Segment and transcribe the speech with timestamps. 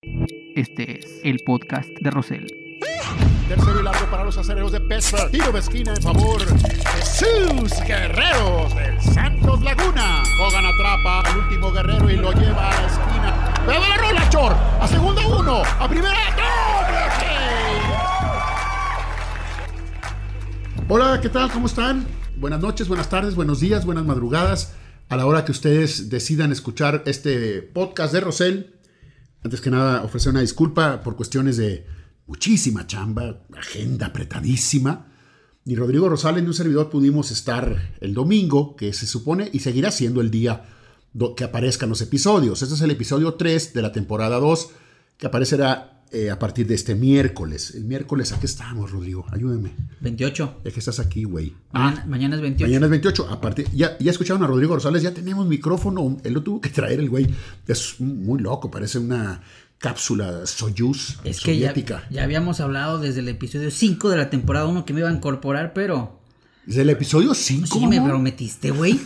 [0.00, 2.46] Este es el podcast de Rosel.
[3.48, 5.28] Tercero y largo para los acereros de Pittsburgh.
[5.32, 10.22] Tiro de esquina en favor de sus guerreros del Santos Laguna.
[10.40, 13.54] Hogan atrapa al último guerrero y lo lleva a la esquina.
[13.66, 14.52] ¡Pero la rola, Chor!
[14.80, 15.62] A segunda uno.
[15.64, 16.14] A primera.
[20.76, 21.50] ¡Doble Hola, ¿qué tal?
[21.50, 22.06] ¿Cómo están?
[22.36, 24.76] Buenas noches, buenas tardes, buenos días, buenas madrugadas.
[25.08, 28.77] A la hora que ustedes decidan escuchar este podcast de Rosel.
[29.42, 31.86] Antes que nada, ofrecer una disculpa por cuestiones de
[32.26, 35.06] muchísima chamba, agenda apretadísima.
[35.64, 39.90] Ni Rodrigo Rosales ni un servidor pudimos estar el domingo, que se supone y seguirá
[39.90, 40.64] siendo el día
[41.36, 42.62] que aparezcan los episodios.
[42.62, 44.70] Este es el episodio 3 de la temporada 2,
[45.16, 47.74] que aparecerá eh, a partir de este miércoles.
[47.74, 49.26] El miércoles, ¿a qué estamos, Rodrigo?
[49.30, 49.74] Ayúdeme.
[50.00, 50.60] 28.
[50.64, 51.54] Ya que estás aquí, güey.
[51.72, 52.68] Mañana, mañana es 28.
[52.68, 53.28] Mañana es 28.
[53.30, 56.16] A partir, ya, ya escucharon a Rodrigo Rosales, ya tenemos micrófono.
[56.24, 57.26] Él lo tuvo que traer el güey.
[57.66, 59.42] Es muy loco, parece una
[59.78, 62.04] cápsula Soyuz Es que ya, soviética.
[62.10, 65.12] ya habíamos hablado desde el episodio 5 de la temporada 1 que me iba a
[65.12, 66.17] incorporar, pero
[66.68, 67.66] Desde el episodio 5.
[67.78, 69.00] sí me prometiste, güey.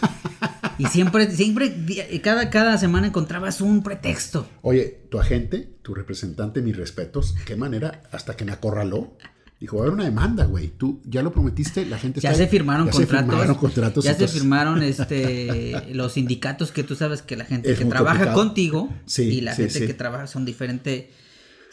[0.79, 1.73] y siempre, siempre,
[2.21, 4.49] cada, cada semana encontrabas un pretexto.
[4.63, 9.17] Oye, tu agente, tu representante, mis respetos, qué manera, hasta que me acorraló.
[9.61, 10.71] Dijo, va a haber una demanda, güey.
[10.77, 13.21] Tú ya lo prometiste, la gente Ya está- se firmaron ya contratos.
[13.27, 14.05] Se firmaron contratos.
[14.05, 17.85] ya se entonces- firmaron este los sindicatos que tú sabes que la gente Es que
[17.85, 18.39] trabaja complicado.
[18.45, 19.87] contigo Sí, y la sí, gente sí.
[19.87, 21.05] que trabaja son diferentes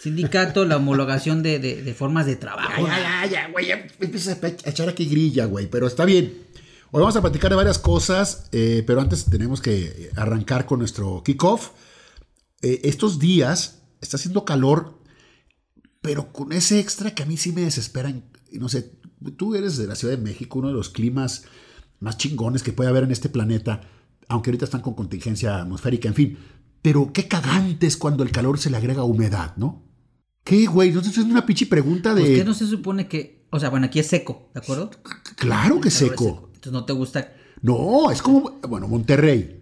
[0.01, 2.87] sindicatos, la homologación de, de- formas de trabajo.
[2.87, 3.67] Ya, ya, ya, güey,
[3.99, 6.33] empiezas a echar aquí grilla, güey, pero está bien.
[6.91, 11.21] Hoy vamos a platicar de varias cosas, eh, pero antes tenemos que arrancar con nuestro
[11.23, 11.71] kickoff.
[12.61, 14.97] Eh, estos días está haciendo calor,
[16.01, 18.23] pero con ese extra que a mí sí me desesperan.
[18.53, 18.93] No sé,
[19.37, 21.43] tú eres de la Ciudad de México, uno de los climas
[21.99, 23.81] más chingones que puede haber en este planeta,
[24.29, 26.37] aunque ahorita están con contingencia atmosférica, en fin.
[26.81, 29.83] Pero qué cagante es cuando el calor se le agrega humedad, ¿no?
[30.43, 30.89] ¿Qué, güey?
[30.91, 32.21] No te estoy haciendo una pinche pregunta de...
[32.21, 34.89] ¿Por qué no se supone que, o sea, bueno, aquí es seco, ¿de acuerdo?
[35.35, 36.49] Claro que es seco.
[36.55, 37.33] Entonces no te gusta.
[37.61, 39.61] No, es como, bueno, Monterrey.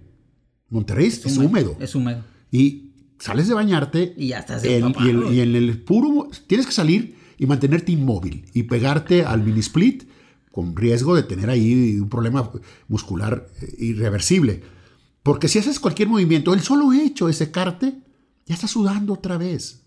[0.69, 1.75] Monterrey es, es húmedo.
[1.79, 2.24] Es húmedo.
[2.52, 5.34] Y sales de bañarte Y ya estás el- y, el- empapado.
[5.34, 10.03] y en el puro, tienes que salir y mantenerte inmóvil y pegarte al mini split
[10.52, 12.52] con riesgo de tener ahí un problema
[12.88, 14.63] muscular eh, irreversible.
[15.22, 17.94] Porque si haces cualquier movimiento, el solo hecho de secarte,
[18.46, 19.84] ya estás sudando otra vez.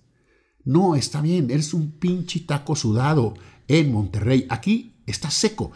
[0.65, 3.35] No, está bien, eres un pinche taco sudado
[3.69, 4.47] en Monterrey.
[4.51, 5.73] Aquí está seco.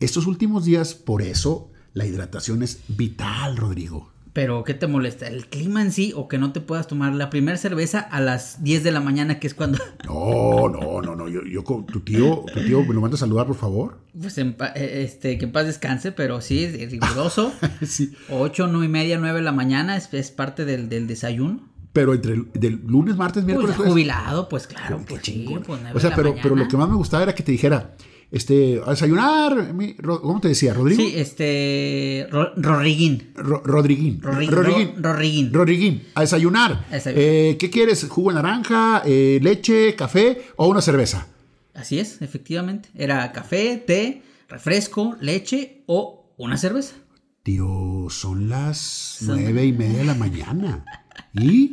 [0.00, 4.10] Estos últimos días, por eso, la hidratación es vital, Rodrigo.
[4.32, 5.28] Pero, ¿qué te molesta?
[5.28, 8.64] ¿El clima en sí o que no te puedas tomar la primera cerveza a las
[8.64, 9.78] 10 de la mañana, que es cuando.
[10.06, 11.28] No, no, no, no.
[11.28, 14.00] Yo, yo tu tío, tu tío, ¿me lo manda a saludar, por favor?
[14.18, 17.52] Pues en pa- eh, este, que en paz descanse, pero sí, es riguroso.
[17.86, 18.14] Sí.
[18.30, 21.68] 8, 9 y media, 9 de la mañana es, es parte del, del desayuno.
[21.92, 23.92] Pero entre el del lunes, martes, Pues miércoles, jueves.
[23.92, 26.94] jubilado, pues claro, pues sí, pues 9 o sea, pero, pero lo que más me
[26.96, 27.94] gustaba era que te dijera,
[28.30, 30.72] este, a desayunar, mi- ¿cómo te decía?
[30.72, 31.02] ¿Rodrigo?
[31.02, 32.26] Sí, este.
[32.30, 33.32] Ro- Rodriguín.
[33.34, 34.22] Ro- Rodriguín.
[34.22, 34.92] Rodri- Rodriguín.
[34.96, 35.52] Ro- Rodriguín.
[35.52, 36.86] Rodriguín, a desayunar.
[36.90, 37.22] A desayunar.
[37.26, 38.06] Eh, ¿Qué quieres?
[38.08, 41.26] ¿Jugo de naranja, eh, leche, café o una cerveza?
[41.74, 42.88] Así es, efectivamente.
[42.94, 46.94] Era café, té, refresco, leche o una cerveza.
[47.42, 50.84] Tío, son las nueve y media de la mañana.
[51.34, 51.72] ¿Y?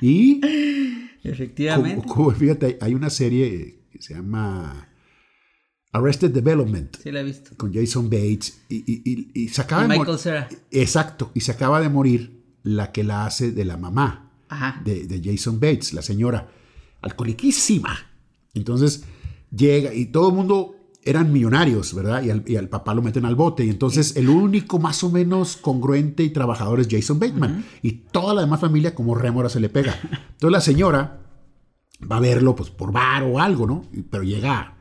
[0.00, 0.40] ¿Y?
[1.22, 2.02] Efectivamente.
[2.02, 4.88] Como- como- fíjate, hay una serie que se llama
[5.92, 7.50] Arrested Development Sí, la he visto.
[7.56, 10.18] con Jason Bates y, y- y- y se acaba Y de Michael.
[10.18, 10.48] Cera.
[10.70, 14.80] Exacto, y se acaba de morir la que la hace de la mamá Ajá.
[14.84, 16.48] de, de Jason Bates, la señora,
[17.02, 17.96] alcoholiquísima.
[18.54, 19.04] Entonces
[19.54, 22.22] llega y todo el mundo eran millonarios, ¿verdad?
[22.22, 23.64] Y al, y al papá lo meten al bote.
[23.64, 27.64] Y entonces el único más o menos congruente y trabajador es Jason Bateman.
[27.82, 29.94] Y toda la demás familia como rémora se le pega.
[30.32, 31.20] Entonces la señora
[32.10, 33.82] va a verlo pues por bar o algo, ¿no?
[34.10, 34.76] Pero llega a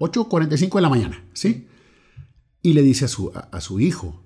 [0.00, 1.68] 8.45 de la mañana, ¿sí?
[2.62, 4.24] Y le dice a su, a, a su hijo,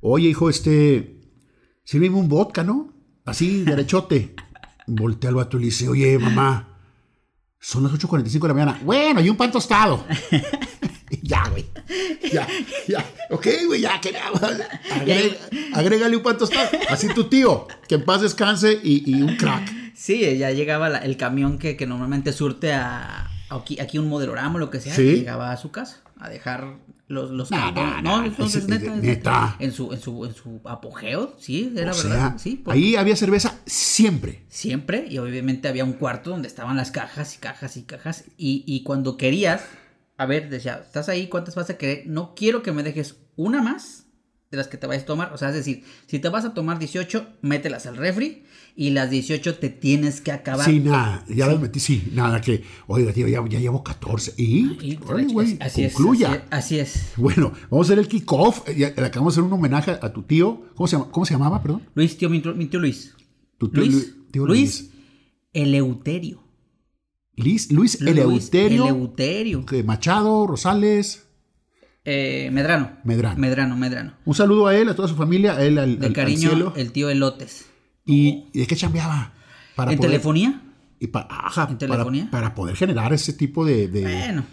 [0.00, 1.20] oye hijo, este,
[1.84, 2.92] sírveme un vodka, ¿no?
[3.24, 4.34] Así, derechote.
[4.86, 6.69] Voltea al vato y le dice, oye mamá,
[7.60, 8.80] son las 8.45 de la mañana.
[8.82, 10.04] Bueno, y un pan tostado.
[11.22, 11.66] Ya, güey.
[12.32, 12.46] Ya,
[12.86, 13.04] ya.
[13.30, 14.12] Ok, güey, ya, que
[14.92, 15.38] agrégale,
[15.74, 16.68] agrégale un pan tostado.
[16.88, 19.92] Así tu tío, que en paz descanse y, y un crack.
[19.94, 24.08] Sí, ya llegaba la- el camión que, que normalmente surte a, a aquí, aquí un
[24.08, 24.94] modelorama o lo que sea.
[24.94, 25.16] Sí.
[25.16, 26.76] Llegaba a su casa a dejar
[27.10, 28.02] los, los No, cartones.
[28.02, 29.56] no, entonces, neta, neta.
[29.58, 32.10] En su, en su, en su apogeo, sí, era O verdad.
[32.30, 34.44] sea, sí, porque ahí había cerveza siempre.
[34.48, 38.24] siempre, y obviamente había un cuarto donde estaban las cajas y cajas y cajas.
[38.36, 39.62] Y, y cuando querías,
[40.16, 41.26] a ver, decía, ¿estás ahí?
[41.28, 42.04] ¿Cuántas vas a querer?
[42.06, 44.06] No quiero que me dejes una más
[44.50, 45.32] de las que te vayas a tomar.
[45.32, 48.44] O sea, es decir, si te vas a tomar 18, mételas al refri
[48.82, 50.64] y las 18 te tienes que acabar.
[50.64, 54.32] Sí, nada, ya las metí, sí, nada, que, oiga, tío, ya, ya llevo 14.
[54.38, 54.68] ¿Y?
[54.80, 54.98] Y-
[55.60, 56.46] así es, concluya.
[56.50, 56.88] así es.
[56.94, 57.12] Así es.
[57.18, 58.66] Bueno, vamos a hacer el kickoff.
[58.74, 60.62] Le acabamos de hacer un homenaje a tu tío.
[60.74, 60.96] ¿Cómo se?
[61.10, 61.82] ¿Cómo se llamaba, perdón?
[61.94, 63.14] Luis, tío, mi, mi tío Luis.
[63.58, 64.90] Tu tío Luis, tío Luis
[65.52, 66.42] Eleuterio.
[67.36, 68.86] Luis, Luis Eleuterio.
[68.88, 69.64] Eleuterio.
[69.84, 71.26] Machado, Rosales.
[72.06, 72.92] Eh, Medrano.
[73.04, 73.38] Medrano.
[73.38, 74.14] Medrano, Medrano.
[74.24, 76.48] Un saludo a él, a toda su familia, a él, al, De al- al cariño,
[76.48, 76.72] cielo.
[76.76, 77.66] el tío Elotes.
[78.10, 79.32] ¿Y, de qué chambeaba?
[79.76, 80.60] Para ¿En poder- telefonía?
[80.98, 82.28] Y pa- ajá, ¿En para- telefonía?
[82.30, 83.88] Para, poder generar ese tipo de...
[83.88, 84.44] de- Bueno.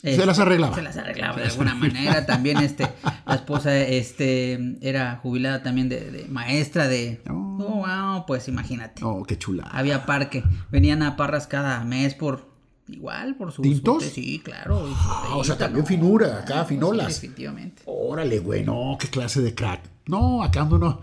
[0.00, 0.76] Se Este, las arreglaba.
[0.76, 2.24] Se las arreglaba de alguna manera.
[2.24, 2.86] También este,
[3.26, 7.20] la esposa este, era jubilada también de, de maestra de...
[7.28, 7.46] Oh.
[7.60, 9.02] Oh, wow, pues imagínate.
[9.04, 9.64] Oh, qué chula.
[9.72, 10.44] Había parque.
[10.70, 12.46] Venían a Parras cada mes por...
[12.86, 13.62] Igual, por sus...
[13.64, 14.04] ¿Tintos?
[14.04, 14.88] Sí, claro.
[14.96, 15.86] Ah, o sea, también ¿no?
[15.86, 17.08] finura, acá, Pues sí, finolas.
[17.20, 17.82] definitivamente.
[17.84, 19.80] Órale, güey, no, qué clase de crack.
[20.06, 21.00] No, acá ando no.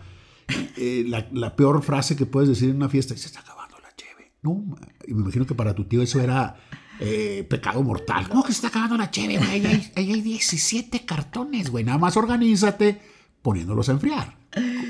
[0.78, 3.78] Eh, la, la peor frase que puedes decir en una fiesta es, se está acabando
[3.82, 4.32] la cheve.
[4.44, 4.64] No,
[5.08, 6.58] y me imagino que para tu tío eso era
[7.00, 8.28] eh, pecado mortal.
[8.30, 9.50] ¿Cómo que se está acabando la cheve, güey?
[9.50, 9.66] Ahí
[9.96, 11.84] hay, hay 17 cartones, güey.
[11.84, 13.02] Nada más organízate
[13.42, 14.36] poniéndolos a enfriar,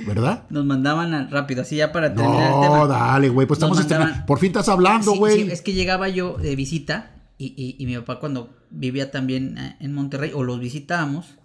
[0.08, 0.46] ¿verdad?
[0.50, 2.78] Nos mandaban a- rápido, así ya para terminar el tema.
[2.78, 4.26] No, dale, güey, pues estamos mandaban-.
[4.26, 5.44] Por fin estás hablando, Sí, güey.
[5.46, 9.58] sí, es que llegaba yo de visita y, y- y mi papá cuando vivía también
[9.58, 11.36] eh, en Monterrey o los visitábamos,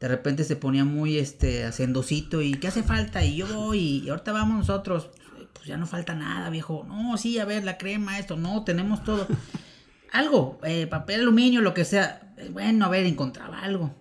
[0.00, 3.24] de repente se ponía muy este hacendosito y ¿qué hace falta?
[3.24, 5.10] Y yo voy y ahorita vamos nosotros.
[5.54, 6.84] Pues ya no falta nada, viejo.
[6.86, 9.26] No, sí, a ver, la crema, esto, no, tenemos todo.
[10.12, 12.34] algo, eh, papel aluminio, lo que sea.
[12.50, 13.94] Bueno, a ver, encontraba algo.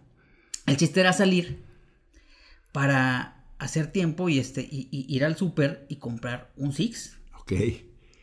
[0.66, 1.64] El chiste era salir
[2.72, 7.54] para hacer tiempo y este y ir al súper y comprar un Six Ok.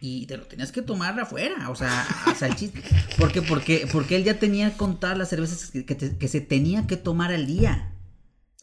[0.05, 2.83] Y te lo tenías que tomar afuera, o sea, o sea, el chiste.
[3.19, 6.97] Porque, porque, porque él ya tenía contadas las cervezas que, te- que se tenía que
[6.97, 7.93] tomar al día.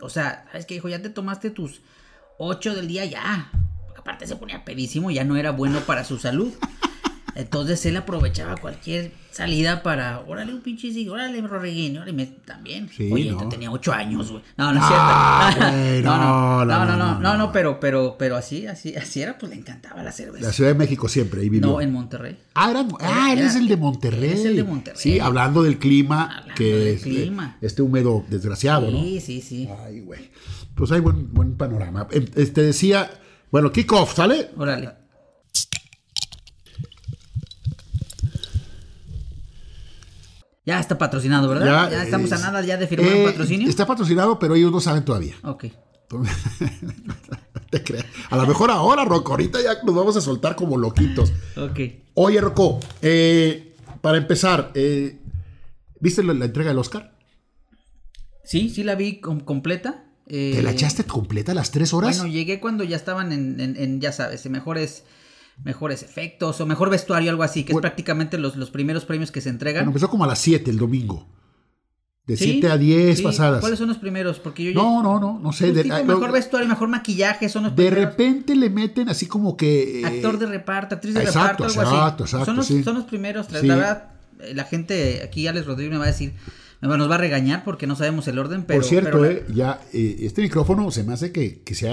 [0.01, 0.89] O sea, ¿sabes qué dijo?
[0.89, 1.81] Ya te tomaste tus
[2.37, 3.49] ocho del día ya.
[3.85, 6.53] Porque aparte se ponía pedísimo, ya no era bueno para su salud.
[7.35, 12.89] Entonces él aprovechaba cualquier salida para, órale un pinche sí, órale Rorreguín, órale, también.
[13.11, 13.47] Oye, no.
[13.47, 14.43] tenía ocho años, güey.
[14.57, 16.09] No, no es ah, cierto.
[16.09, 19.51] No, no, no, no, no, no, no, pero, pero, pero así, así, así era, pues
[19.51, 20.47] le encantaba la cerveza.
[20.47, 21.67] La Ciudad de México siempre, ahí vivió.
[21.67, 22.37] No, en Monterrey.
[22.55, 24.31] Ah, era, ah él es el de Monterrey.
[24.31, 24.99] Es el de Monterrey.
[25.01, 27.57] Sí, hablando del clima, que es, eh, clima.
[27.61, 29.01] este húmedo desgraciado, ¿no?
[29.01, 29.69] Sí, sí, sí.
[29.85, 30.31] Ay, güey.
[30.75, 32.07] Pues hay buen, buen panorama.
[32.11, 33.09] Em, este decía,
[33.51, 34.49] bueno, kickoff, ¿sale?
[34.57, 34.98] Órale.
[40.69, 41.89] Ya está patrocinado, ¿verdad?
[41.91, 43.67] Ya, estamos a nada ya de firmar eh, un patrocinio.
[43.67, 45.35] Está patrocinado, pero ellos no saben todavía.
[45.43, 45.65] Ok.
[46.03, 46.35] Entonces,
[47.69, 48.05] te creas.
[48.29, 51.31] A lo mejor ahora, Rocco, ahorita ya nos vamos a soltar como loquitos.
[51.57, 51.79] Ok.
[52.15, 55.19] Oye, Rocco, eh, para empezar, eh,
[55.99, 57.13] ¿viste la, la entrega del Oscar?
[58.43, 60.05] Sí, sí la vi com- completa.
[60.27, 62.17] eh, ¿Te la echaste completa las tres horas?
[62.17, 65.03] Bueno, llegué cuando ya estaban en, en- en, ya sabes, en mejores,
[65.63, 67.85] mejores efectos o mejor vestuario, algo así, que Bueno.
[67.87, 69.81] es prácticamente los, los primeros premios que se entregan.
[69.81, 71.27] Bueno, empezó como a las 7 el domingo.
[72.25, 73.23] De Sí, 7 a 10 sí.
[73.23, 73.59] pasadas.
[73.59, 74.37] ¿Cuáles son los primeros?
[74.39, 75.73] Porque yo No, no, no, no sé.
[75.73, 78.11] De, tipo, ah, mejor vestuario, mejor maquillaje, son los de primeros.
[78.11, 80.01] repente le meten así como que.
[80.01, 82.35] eh, Actor de reparto, actriz de exacto, reparto, algo exacto, así.
[82.35, 82.83] exacto, son, los, sí.
[82.83, 83.51] son los primeros.
[83.51, 86.33] La verdad, eh, la gente, aquí Alex Rodríguez me va a decir,
[86.81, 88.79] nos va a regañar porque no sabemos el orden, pero...
[88.81, 91.89] Por cierto, pero la- eh, ya eh, este micrófono se me hace que, que se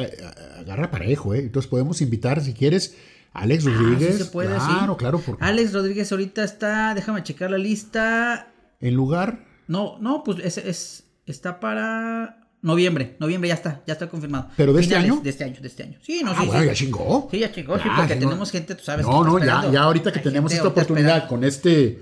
[0.58, 1.38] agarra parejo, eh.
[1.40, 2.94] Entonces podemos invitar, si quieres,
[3.36, 4.16] Alex Ah, Rodríguez.
[4.16, 4.98] sí se puede, claro, sí.
[4.98, 5.18] claro.
[5.24, 8.52] Porque Alex Rodríguez ahorita está, déjame checar la lista.
[8.80, 9.44] en lugar.
[9.68, 14.48] No, no, pues es, es- está para noviembre, noviembre ya está, ya está confirmado.
[14.56, 15.20] ¿Pero de este año?
[15.22, 15.98] De este año, de este año.
[16.02, 16.66] Sí, no, ah, sí, bueno, sí.
[16.68, 17.28] ya chingó.
[17.30, 19.04] Sí, ya chingó, sí, porque tenemos gente, tú sabes.
[19.06, 21.28] No, no, ya, ya ahorita que Hay tenemos esta oportunidad esperando.
[21.28, 22.00] con este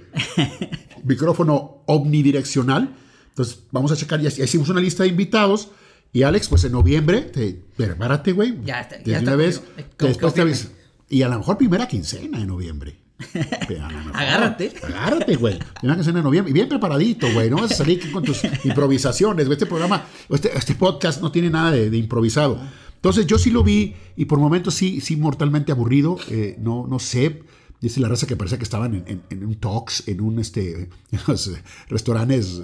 [1.04, 2.94] micrófono omnidireccional,
[3.28, 5.70] entonces vamos a checar, ya, ya hicimos una lista de invitados
[6.12, 8.58] y Alex, pues en noviembre, te, prepárate, güey.
[8.64, 9.62] Ya está, ya de está una vez,
[9.98, 10.68] después te aviso.
[11.08, 12.96] Y a lo mejor primera quincena de noviembre.
[13.34, 14.72] Mejor- Agárrate.
[14.82, 15.58] Agárrate, güey.
[15.80, 16.50] Primera quincena de noviembre.
[16.50, 17.50] Y bien preparadito, güey.
[17.50, 19.48] No vas a salir con tus improvisaciones.
[19.48, 22.58] Este programa, este, este podcast no tiene nada de, de improvisado.
[22.96, 26.16] Entonces yo sí lo vi y por momentos sí, sí mortalmente aburrido.
[26.30, 27.42] Eh, no, no sé.
[27.80, 30.88] Dice la raza que parecía que estaban en, en- en un talks, en un este,
[31.12, 31.50] en los
[31.90, 32.62] restaurantes,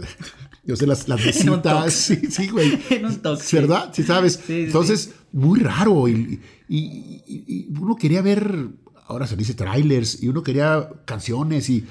[0.65, 1.93] yo sé, las, las visitas.
[1.93, 2.79] Sí, sí, güey.
[2.91, 3.57] En un talks, sí.
[3.57, 3.91] ¿Verdad?
[3.93, 4.35] Sí, sabes.
[4.35, 6.09] Sí, sí, Entonces, muy raro.
[6.09, 8.69] Y, y- uno quería ver,
[9.07, 11.85] ahora se dice trailers, y uno quería canciones y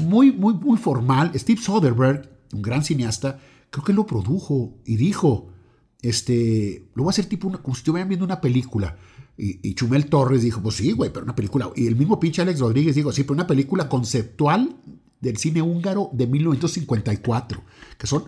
[0.00, 1.32] muy, muy, muy formal.
[1.34, 3.38] Steve Soderbergh, un gran cineasta,
[3.70, 5.48] creo que lo produjo y dijo,
[6.02, 8.96] este, lo voy a hacer tipo una, como si estuvieran viendo una película.
[9.36, 11.70] Y, y Chumel Torres dijo, pues sí, güey, pero una película.
[11.76, 14.76] Y el mismo pinche Alex Rodríguez dijo, sí, pero una película conceptual
[15.20, 17.62] del cine húngaro de 1954,
[17.98, 18.24] que son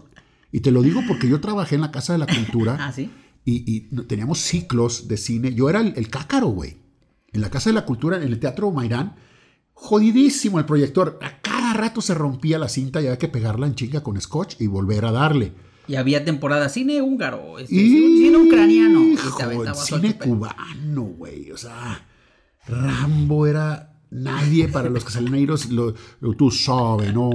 [0.53, 2.77] Y te lo digo porque yo trabajé en la Casa de la Cultura.
[2.81, 3.11] ah, sí.
[3.45, 5.55] Y, y teníamos ciclos de cine.
[5.55, 6.77] Yo era el, el cácaro, güey.
[7.33, 9.17] En la Casa de la Cultura, en el Teatro Mairán,
[9.73, 11.19] jodidísimo el proyector.
[11.23, 14.61] A cada rato se rompía la cinta y había que pegarla en chinga con scotch
[14.61, 15.53] y volver a darle.
[15.89, 19.01] Y había temporada cine húngaro, este, cine ucraniano.
[19.03, 21.51] Y Hijo, aventabas cine cubano, güey.
[21.51, 22.07] O sea,
[22.67, 27.31] Rambo era nadie para los que salían ahí, los, lo- lo- tú sabes, ¿no?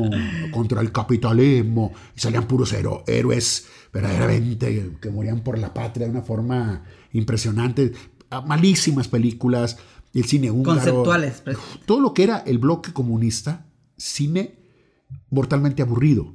[0.51, 1.93] Contra el capitalismo.
[2.15, 7.93] Y salían puros hero- héroes verdaderamente que morían por la patria de una forma impresionante.
[8.29, 9.77] Ah, Malísimas películas.
[10.13, 10.75] El cine húngaro.
[10.79, 11.41] Conceptuales.
[11.43, 11.57] pues.
[11.85, 13.65] Todo lo que era el bloque comunista,
[13.97, 14.55] cine
[15.29, 16.33] mortalmente aburrido.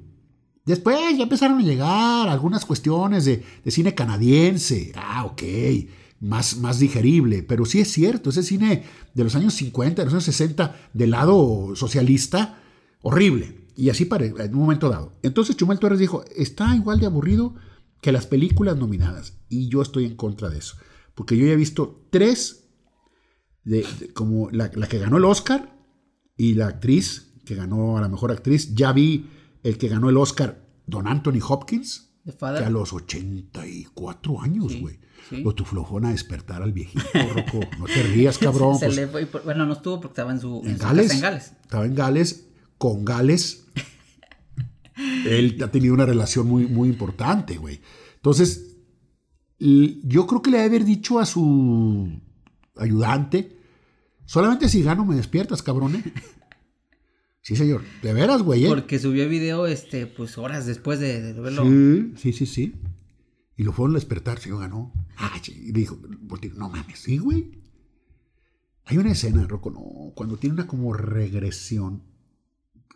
[0.67, 4.93] Después ya empezaron a llegar algunas cuestiones de, de cine canadiense.
[4.95, 5.43] Ah, ok,
[6.21, 7.43] más, más digerible.
[7.43, 8.85] Pero sí es cierto, ese cine
[9.15, 12.63] de los años 50, de los años 60, del lado socialista,
[13.03, 13.67] horrible.
[13.77, 15.15] Y así para, en un momento dado.
[15.23, 17.55] Entonces Chumel Torres dijo, está igual de aburrido
[18.03, 19.35] que las películas nominadas.
[19.49, 20.77] Y yo estoy en contra de eso.
[21.15, 22.69] Porque yo ya he visto tres,
[23.65, 25.79] de, de- como la, la que ganó el Oscar
[26.37, 28.75] y la actriz que ganó a la mejor actriz.
[28.75, 29.29] Ya vi
[29.63, 32.11] el que ganó el Oscar, Don Anthony Hopkins,
[32.59, 34.81] que a los 84 años, Sí,
[35.29, 35.43] sí.
[35.43, 37.61] Lo tuflojón a despertar al viejito, Rocco.
[37.79, 38.79] No te rías, cabrón.
[38.79, 41.03] Se pues, le fue- bueno, no estuvo porque estaba en su, en en su Gales.
[41.09, 41.53] casa en Gales.
[41.63, 42.47] Estaba en Gales,
[42.79, 43.65] con Gales.
[45.27, 47.81] Él ha tenido una relación muy, muy importante, güey.
[48.17, 48.77] Entonces,
[49.59, 52.21] yo creo que le debe haber dicho a su
[52.77, 53.57] ayudante,
[54.27, 55.97] solamente si gano me despiertas, cabrón.
[55.97, 56.05] ¿eh?".
[57.43, 57.83] Sí, señor.
[58.03, 58.67] De veras, güey.
[58.67, 58.69] ¿eh?
[58.69, 61.65] Porque subió video, este, pues horas después de, de verlo.
[61.65, 62.75] Sí, sí, sí, sí.
[63.61, 64.91] Y lo fueron a despertar, señor ganó.
[65.19, 67.61] Ah, y dijo, volteó, no mames, sí, güey.
[68.87, 72.03] Hay una escena, Rocco, no, cuando tiene una como regresión,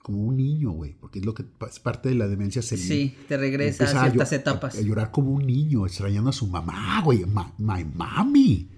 [0.03, 2.83] como un niño, güey, porque es lo que es parte de la demencia senil.
[2.87, 4.75] Sí, te regresa a ciertas etapas.
[4.75, 7.27] A, a llorar como un niño, extrañando a su mamá, güey.
[7.27, 8.71] Ma- my mami.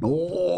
[0.00, 0.08] No,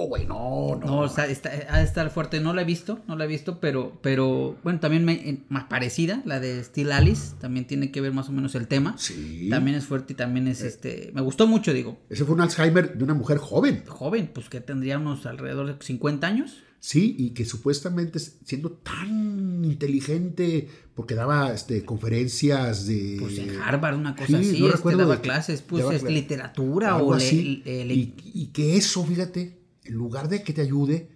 [0.08, 0.86] güey, no, no.
[0.86, 2.40] No, o sea, está, ha de estar fuerte.
[2.40, 6.22] No la he visto, no la he visto, pero, pero bueno, también me, más parecida,
[6.24, 8.94] la de Steel Alice, también tiene que ver más o menos el tema.
[8.98, 9.48] Sí.
[9.50, 11.10] También es fuerte y también es este.
[11.14, 11.98] Me gustó mucho, digo.
[12.08, 13.82] Ese fue un Alzheimer de una mujer joven.
[13.86, 16.62] Joven, pues que tendría unos alrededor de 50 años.
[16.80, 23.16] Sí, y que supuestamente siendo tan inteligente, porque daba este, conferencias de...
[23.18, 26.02] Pues en Harvard, una cosa Sí, así, no este, daba de- clases, pues daba es
[26.04, 30.42] cla- literatura o le- así, le- le- y, y que eso, fíjate, en lugar de
[30.42, 31.10] que te ayude,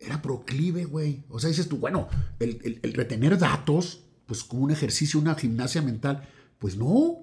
[0.00, 1.22] era proclive, güey.
[1.28, 2.08] O sea, dices tú, bueno,
[2.40, 6.28] el, el- el retener datos, pues como un ejercicio, una gimnasia mental,
[6.58, 7.18] pues no.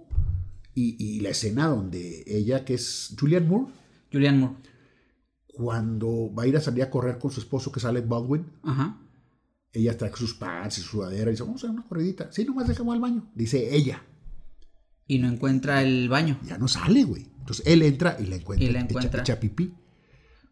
[0.76, 3.74] Y, y la escena donde ella, que es Julianne Moore,
[4.14, 4.56] Julian Moore.
[5.60, 8.50] Cuando va a ir a salir a correr con su esposo, que es Alec Baldwin,
[8.64, 8.98] Ajá.
[9.74, 12.32] ella trae sus pants y su sudadera y dice, vamos a hacer una corridita.
[12.32, 13.30] Sí, nomás dejamos al baño.
[13.36, 14.02] Dice ella.
[15.06, 16.40] Y no encuentra el baño.
[16.46, 17.30] Ya no sale, güey.
[17.40, 18.70] Entonces él entra y la encuentra.
[18.70, 19.22] Y la encuentra.
[19.22, 19.74] Hecha, pipí.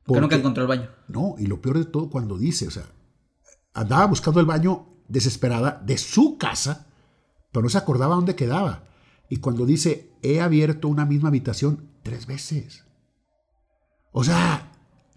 [0.05, 0.89] Porque nunca encontró el baño.
[1.07, 2.83] No, y lo peor de todo cuando dice, o sea,
[3.73, 6.87] andaba buscando el baño desesperada de su casa,
[7.53, 8.83] pero no se acordaba dónde quedaba.
[9.29, 12.83] Y cuando dice, he abierto una misma habitación tres veces.
[14.11, 14.66] O sea,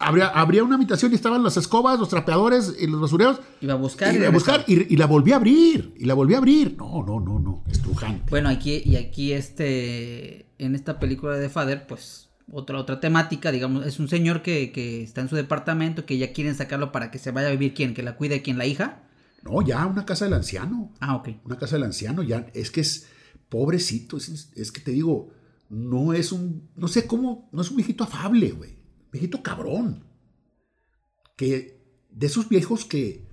[0.00, 3.40] habría, habría una habitación y estaban las escobas, los trapeadores y los basureros.
[3.60, 5.94] Iba a buscar y a buscar y, y la volví a abrir.
[5.96, 6.74] Y la volví a abrir.
[6.76, 7.64] No, no, no, no.
[7.70, 8.30] Estrujante.
[8.30, 13.52] Bueno, aquí y aquí este en esta película de The Father, pues otra otra temática,
[13.52, 17.10] digamos, es un señor que, que está en su departamento, que ya quieren sacarlo para
[17.10, 19.04] que se vaya a vivir quién, que la cuide quién, la hija.
[19.42, 20.92] No, ya una casa del anciano.
[21.00, 21.28] Ah, ok.
[21.44, 23.06] una casa del anciano, ya es que es
[23.48, 25.30] pobrecito, es, es que te digo,
[25.68, 28.79] no es un, no sé cómo, no es un viejito afable, güey,
[29.12, 30.04] viejito cabrón,
[31.36, 33.26] que de esos viejos que,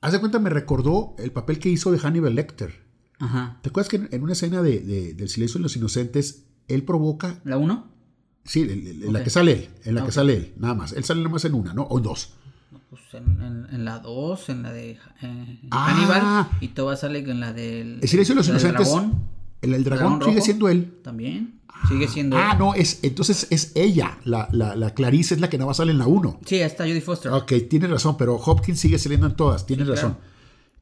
[0.00, 2.88] haz de cuenta, me recordó el papel que hizo de Hannibal Lecter.
[3.18, 3.58] Ajá.
[3.62, 7.40] ¿Te acuerdas que en, una escena de, de- del silencio de los inocentes, él provoca,
[7.44, 7.90] ¿La uno?
[8.44, 11.20] sí, en, la que sale él, en la que sale él, nada más, él sale
[11.20, 11.82] nada más en una, ¿no?
[11.82, 12.34] O en dos.
[12.88, 15.86] Pues en, en- en la 2, en la de eh, Ah.
[15.90, 19.24] Hannibal, y toda sale en la del El silencio de los inocentes, dragón,
[19.60, 20.44] el, el dragón, Dragón sigue rojo.
[20.44, 20.98] siendo él.
[21.02, 21.59] también.
[21.88, 22.36] Sigue siendo.
[22.36, 25.78] Ah, no, es, entonces es ella, la, la, la Clarice es la que nada más
[25.78, 26.40] sale en la 1.
[26.46, 27.32] Sí, está Jodie Foster.
[27.32, 30.12] Ok, tienes razón, pero Hopkins sigue saliendo en todas, tienes Sí, razón.
[30.14, 30.30] claro.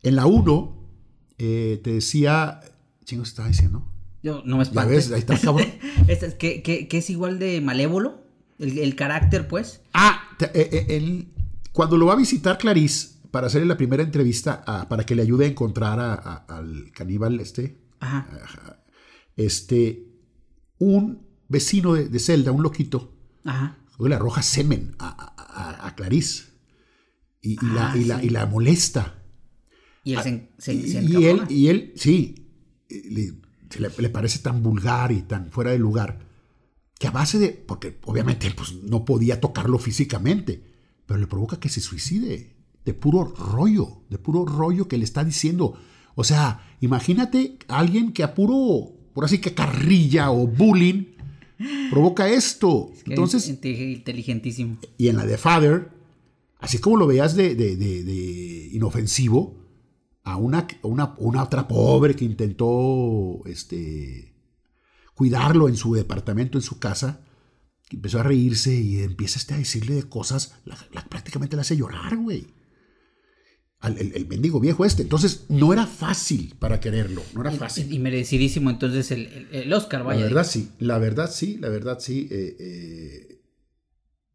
[0.03, 0.77] En la 1,
[1.39, 2.61] eh, te decía,
[3.05, 3.85] chingo, se estaba diciendo.
[4.23, 5.09] Yo no me Ya espantes.
[5.09, 5.67] ves, ahí está, cabrón.
[6.09, 8.21] Este es que, que, que es igual de malévolo,
[8.59, 9.81] el, el carácter, pues.
[9.95, 11.29] Ah, te- eh, eh, él-
[11.73, 15.23] cuando lo va a visitar Clarice para hacerle la primera entrevista, a- para que le
[15.23, 18.27] ayude a encontrar a- a- al caníbal este, Ajá.
[19.37, 20.08] este,
[20.79, 23.13] un vecino de, de Zelda, un loquito,
[23.45, 23.77] Ajá.
[23.99, 26.45] le arroja semen a, a- a- Clarice
[27.43, 28.27] y, y la, Ah, y, la, sí.
[28.27, 29.23] y la molesta.
[30.05, 32.47] Y él se, se, y, se y él, y él, sí,
[32.89, 33.35] le,
[33.99, 36.21] le parece tan vulgar y tan fuera de lugar,
[36.99, 40.63] que a base de, porque obviamente pues, no podía tocarlo físicamente,
[41.07, 42.55] pero le provoca que se suicide,
[42.85, 45.79] de puro rollo, de puro rollo que le está diciendo.
[46.15, 51.07] O sea, imagínate a alguien que a puro, por así que carrilla o bullying,
[51.91, 52.93] provoca esto.
[52.95, 54.79] Es que Entonces, es inte- inteligentísimo.
[54.97, 55.89] y en la de Father,
[56.61, 59.59] así como lo veías de, de- de- de inofensivo,
[60.23, 64.37] a una, una, una otra pobre que intentó este,
[65.15, 67.25] cuidarlo en su departamento, en su casa,
[67.89, 71.63] que empezó a reírse y empieza este a decirle de cosas, la, la- prácticamente la
[71.63, 72.47] hace llorar, güey.
[73.81, 75.03] Al- el, el mendigo viejo este.
[75.03, 77.93] Entonces, no era fácil para quererlo, no era fácil.
[77.93, 80.21] Y merecidísimo entonces el, el- Oscar, vaya.
[80.21, 82.27] La verdad sí, la verdad sí, la verdad sí.
[82.31, 83.35] eh, eh,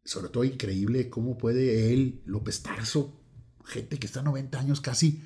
[0.04, 3.20] sobre todo increíble cómo puede él, López Tarso,
[3.64, 5.22] gente que está a 90 años casi,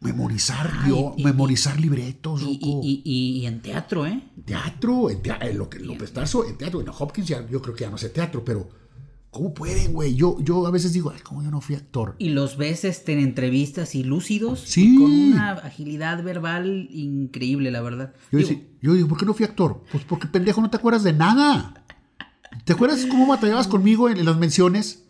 [0.00, 2.80] memorizar, yo, y- memorizar libretos, Y, loco.
[2.82, 4.22] y- y- y en teatro, ¿eh?
[4.44, 7.74] teatro, en tea- en lo que López Tarso, en teatro, en Hopkins ya, yo creo
[7.74, 8.68] que ya no sé teatro, pero
[9.32, 10.14] ¿cómo pueden, güey?
[10.14, 12.14] Yo, yo a veces digo, ay, ¿cómo yo no fui actor?
[12.18, 14.60] Y los ves este, en entrevistas y lúcidos.
[14.64, 14.94] Sí.
[14.94, 18.12] y con una agilidad verbal increíble, la verdad.
[18.30, 19.82] Yo, Digo, decía- yo digo, ¿por qué no fui actor?
[19.90, 21.82] Pues porque pendejo no te acuerdas de nada.
[22.64, 25.04] ¿Te acuerdas cómo batallabas conmigo en, en las menciones?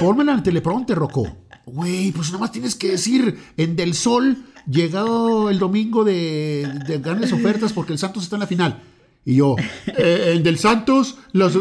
[0.00, 1.26] Pónmela en el teleprompter, Rocco.
[1.66, 6.98] Güey, pues nada más tienes que decir en Del Sol, llegado el domingo de, de
[6.98, 8.82] grandes ofertas porque el Santos está en la final.
[9.24, 9.56] Y yo,
[9.98, 11.56] eh, el del Santos, los.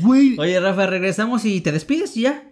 [0.00, 0.38] Güey.
[0.38, 2.42] Oye, Rafa, regresamos y te despides y ya.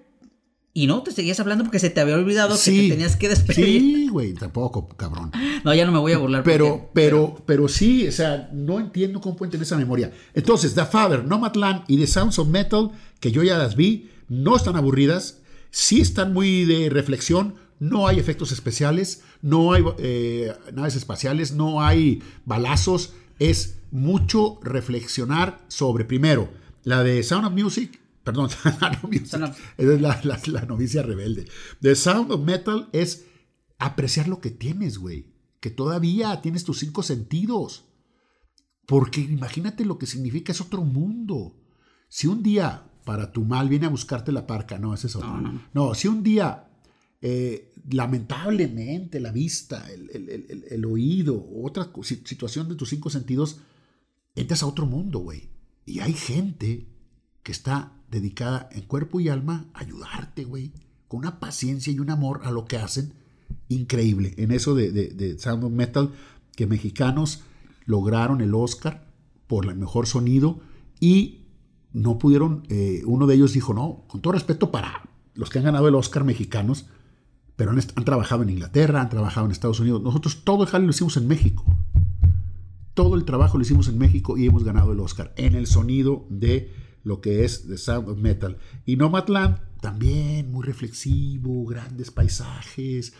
[0.76, 3.64] Y no, te seguías hablando porque se te había olvidado que te tenías que despedir.
[3.80, 5.30] Sí, güey, tampoco, cabrón.
[5.64, 6.42] No, ya no me voy a burlar.
[6.42, 10.10] Pero, porque- pero, pero sí, o sea, no entiendo cómo pueden tener esa memoria.
[10.34, 14.56] Entonces, The Father, Nomadland y The Sounds of Metal, que yo ya las vi, no
[14.56, 20.96] están aburridas, sí están muy de reflexión, no hay efectos especiales, no hay eh, naves
[20.96, 26.50] espaciales, no hay balazos, es mucho reflexionar sobre, primero,
[26.82, 28.50] la de Sound of Music, perdón,
[28.80, 31.46] Sound of Music, Sound of- es la, la- la novicia rebelde.
[31.80, 33.26] The Sound of Metal es
[33.78, 35.32] apreciar lo que tienes, güey.
[35.60, 37.86] Que todavía tienes tus cinco sentidos.
[38.86, 41.56] Porque imagínate lo que significa, es otro mundo.
[42.08, 45.40] Si un día para tu mal viene a buscarte la parca, no, ese es otro.
[45.40, 45.94] No, no.
[45.94, 46.68] si un día,
[47.22, 51.90] eh, lamentablemente, la vista, el, el- el- el- oído, otra
[52.24, 53.58] situación de tus cinco sentidos,
[54.34, 55.48] entras a otro mundo, güey.
[55.86, 56.86] Y hay gente
[57.42, 60.72] que está dedicada en cuerpo y alma a ayudarte, güey.
[61.08, 63.12] Con una paciencia y un amor a lo que hacen.
[63.68, 64.34] Increíble.
[64.38, 66.10] En eso de, de- de Sound of Metal,
[66.56, 67.42] que mexicanos
[67.84, 69.06] lograron el Oscar
[69.46, 70.60] por el mejor sonido
[71.00, 71.40] y
[71.92, 75.64] no pudieron, eh, uno de ellos dijo, no, con todo respeto para los que han
[75.66, 76.86] ganado el Oscar mexicanos,
[77.56, 80.02] pero han, han trabajado en Inglaterra, han trabajado en Estados Unidos.
[80.02, 81.64] Nosotros todo el jale lo hicimos en México.
[82.94, 86.26] Todo el trabajo lo hicimos en México y hemos ganado el Oscar en el sonido
[86.30, 86.70] de
[87.02, 88.56] lo que es The Sound of Metal.
[88.86, 93.12] Y Nomadland también muy reflexivo, grandes paisajes.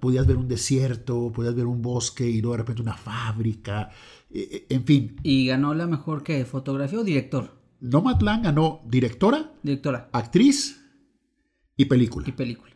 [0.00, 3.90] Podías ver un desierto, podías ver un bosque y luego de repente una fábrica.
[4.30, 7.58] eh, eh, En fin, ¿Y ganó la mejor que fotografía o director?
[7.80, 10.80] Nomadland ganó directora, Directora actriz
[11.76, 12.28] y película.
[12.28, 12.69] y película.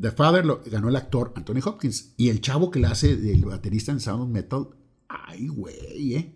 [0.00, 2.14] The Father lo ganó el actor Anthony Hopkins.
[2.16, 4.68] Y el chavo que le hace del baterista en Sound of Metal,
[5.08, 6.34] ay, güey, ¿eh?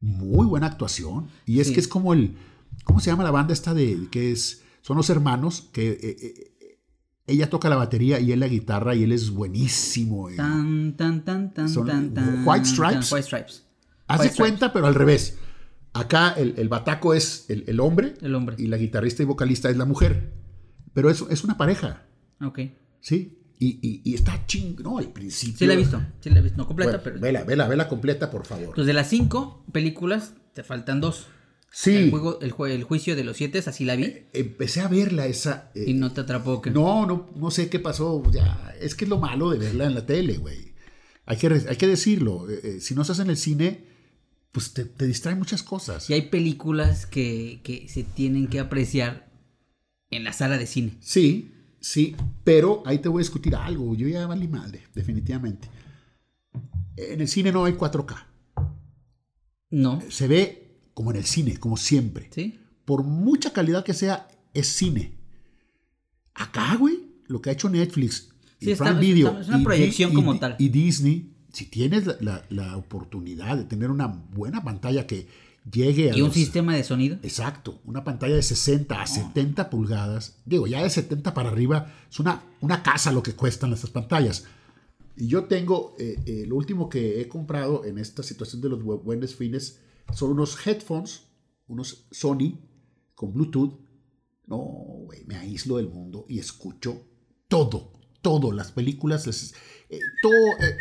[0.00, 1.28] Muy buena actuación.
[1.46, 1.74] Y es Sí.
[1.74, 2.36] que es como el.
[2.84, 4.08] ¿Cómo se llama la banda esta de.
[4.10, 4.62] que es.
[4.82, 5.90] Son los hermanos que.
[5.92, 6.50] eh, eh,
[7.26, 10.28] ella toca la batería y él la guitarra y él es buenísimo.
[10.28, 10.36] eh.
[10.36, 12.46] Tan, tan, tan, tan, Son tan, tan.
[12.46, 13.08] White Stripes.
[13.08, 13.64] tan, White Stripes.
[14.06, 15.38] Haz de cuenta, pero al revés.
[15.94, 18.56] Acá el, el bataco es el, el hombre El hombre.
[18.58, 20.34] y la guitarrista y vocalista es la mujer.
[20.92, 22.02] Pero es, es una pareja.
[22.40, 22.60] Ok.
[23.00, 23.38] ¿Sí?
[23.58, 24.76] Y, y- y está ching.
[24.82, 25.56] No, al principio.
[25.58, 26.02] Sí la he visto.
[26.20, 26.58] Sí la he visto.
[26.58, 27.20] No completa, Bueno, pero...
[27.20, 28.64] Vela, vela, vela completa, por favor.
[28.66, 31.26] Entonces, de las cinco películas, te faltan dos.
[31.70, 31.94] Sí.
[31.96, 34.26] El, juego, el, jue- el juicio de los siete, así la vi.
[34.32, 35.70] Empecé a verla esa.
[35.74, 36.60] eh, y no te atrapó.
[36.62, 38.22] que no, no, no sé qué pasó.
[38.32, 40.74] Ya, es que es lo malo de verla en la tele, güey.
[41.26, 42.48] Hay que, hay que decirlo.
[42.50, 43.86] eh, eh, si no estás en el cine,
[44.52, 46.08] pues te, te distraen muchas cosas.
[46.10, 49.32] Y hay películas que, que se tienen que apreciar
[50.10, 50.92] en la sala de cine.
[51.00, 51.50] Sí,
[51.84, 53.94] sí, pero ahí te voy a discutir algo.
[53.94, 55.68] Yo ya valí madre, definitivamente.
[56.96, 58.16] En el cine no hay 4K.
[59.70, 60.00] No.
[60.08, 62.28] Se ve como en el cine, como siempre.
[62.32, 62.58] ¿Sí?
[62.84, 65.12] Por mucha calidad que sea, es cine.
[66.34, 69.60] Acá, güey, lo que ha hecho Netflix y Sí, está- Prime Video está- es una
[69.60, 70.56] y proyección y como tal.
[70.58, 75.26] y Disney, si tienes la, la- la oportunidad de tener una buena pantalla que
[75.70, 77.18] llegue a Y un los- sistema de sonido.
[77.22, 80.36] Exacto, una pantalla de 60 a 70 pulgadas.
[80.44, 84.44] Digo, ya de 70 para arriba es una, una casa lo que cuestan estas pantallas.
[85.16, 88.80] Y yo tengo, eh, eh, lo último que he comprado en esta situación de los
[88.80, 89.80] bu- buenos fines
[90.12, 91.22] son unos headphones,
[91.68, 92.58] unos Sony
[93.14, 93.78] con Bluetooth.
[94.46, 97.06] No, güey, me aíslo del mundo y escucho
[97.48, 99.54] todo, todo, las películas, las-
[99.88, 100.32] eh, todo.
[100.60, 100.76] eh,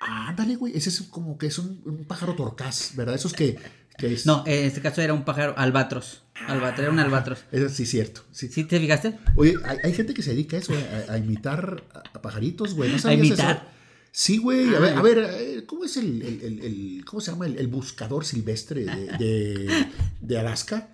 [0.00, 3.14] ándale, güey, ese es como que es un, un pájaro torcaz, ¿verdad?
[3.14, 3.56] Esos que...
[4.00, 6.22] es, No, en este caso era un pájaro albatros.
[6.46, 7.40] Albatros, era un albatros.
[7.50, 8.22] Eso sí, cierto.
[8.32, 8.48] Sí.
[8.48, 9.14] ¿Sí te fijaste?
[9.36, 10.72] Oye, hay, hay gente que se dedica a eso,
[11.08, 12.92] a, a imitar a, a pajaritos, güey.
[12.92, 13.56] ¿No sabías imitar?
[13.56, 13.64] eso?
[14.12, 14.74] Sí, güey.
[14.74, 14.98] A ver, Ah.
[14.98, 17.46] a ver, eh, ¿cómo es el, el- el- el- ¿cómo se llama?
[17.46, 19.86] El, buscador silvestre de, de,
[20.20, 20.88] de Alaska.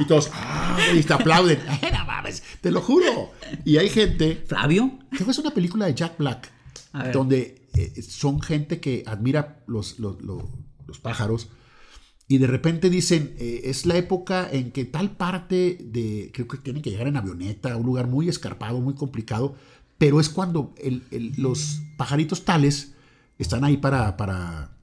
[0.00, 1.58] Y todos, ah, y te aplauden.
[1.92, 3.32] No mames, te lo juro.
[3.64, 4.98] Y hay gente, ¿Flavio?
[5.16, 6.50] que es una película de Jack Black,
[6.92, 7.12] A ver.
[7.12, 10.42] donde eh, son gente que admira los, los, los-
[11.00, 11.48] pájaros
[12.28, 16.58] y de repente dicen, eh, es la época en que tal parte de, creo que
[16.58, 19.54] tienen que llegar en avioneta, un lugar muy escarpado, muy complicado,
[19.96, 21.02] pero es cuando el-
[21.38, 22.92] los pajaritos tales
[23.38, 24.76] están ahí para, para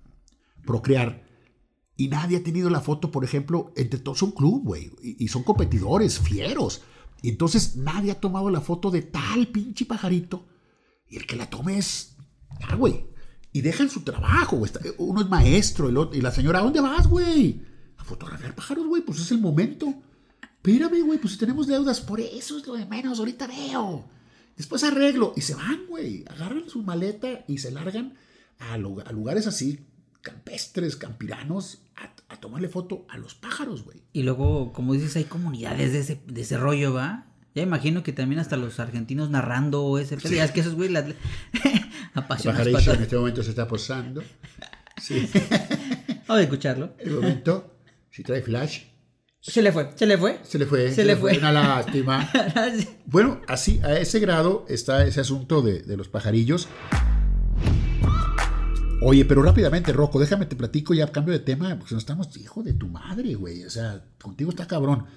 [0.66, 1.28] procrear
[1.96, 5.28] y nadie ha tenido la foto, por ejemplo, entre todos un club, güey, y, y
[5.28, 6.82] son competidores, fieros.
[7.22, 10.48] Y entonces nadie ha tomado la foto de tal pinche pajarito
[11.10, 12.16] y el que la tome es,
[12.68, 13.06] ah, güey.
[13.52, 14.72] Y dejan su trabajo, güey.
[14.98, 17.62] Uno es maestro el otro, y la señora, ¿a dónde vas, güey?
[17.98, 19.94] A fotografiar pájaros, güey, pues es el momento.
[20.42, 24.06] Espérame, güey, pues si tenemos deudas, por eso es lo de menos, ahorita veo.
[24.56, 25.34] Después arreglo.
[25.36, 26.26] Y se van, güey.
[26.28, 28.16] Agarran su maleta y se largan
[28.60, 29.86] a lugares así,
[30.22, 34.04] campestres, campiranos, a, a tomarle foto a los pájaros, güey.
[34.12, 37.29] Y luego, como dices, hay comunidades de ese, de ese rollo, ¿va?
[37.60, 40.34] Ya imagino que también hasta los argentinos narrando ese pedo.
[40.34, 41.04] Ya es que esos güey las
[42.14, 44.24] apasionados en este momento se está posando.
[45.02, 45.30] Sí.
[46.28, 46.94] Vamos a escucharlo.
[47.00, 47.76] El momento,
[48.12, 48.84] si trae flash,
[49.42, 50.40] Se le fue, se le fue.
[50.44, 50.90] se le fue.
[50.94, 51.38] Se le fue.
[51.38, 52.32] Una lástima.
[53.06, 56.70] Bueno, así, a ese grado está ese asunto de, de los pajarillos.
[59.02, 62.64] Oye, pero rápidamente, Rocco, déjame te platico ya, cambio de tema, porque no estamos, hijo
[62.64, 63.66] de tu madre, güey.
[63.66, 65.08] O sea, contigo está cabrón.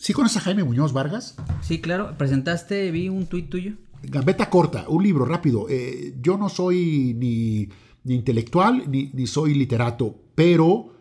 [0.00, 1.36] ¿Sí conoces a Jaime Muñoz Vargas?
[1.60, 2.16] Sí, claro.
[2.16, 3.74] Presentaste, vi un tuit tuyo.
[4.02, 5.66] Gambeta corta, un libro rápido.
[5.68, 7.68] Eh, yo no soy ni,
[8.04, 10.94] ni intelectual ni, ni soy literato, pero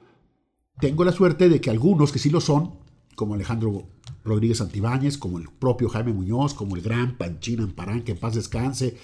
[0.81, 2.73] tengo la suerte de que algunos que sí lo son,
[3.15, 3.87] como Alejandro
[4.25, 8.35] Rodríguez Santibáñez, como el propio Jaime Muñoz, como el gran Panchín Amparán, que en paz
[8.35, 8.97] descanse.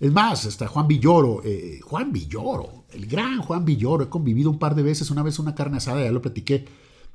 [0.00, 4.58] Es más, hasta Juan Villoro, eh, Juan Villoro, el gran Juan Villoro, he convivido un
[4.58, 6.64] par de veces, una vez una carne asada, ya lo platiqué.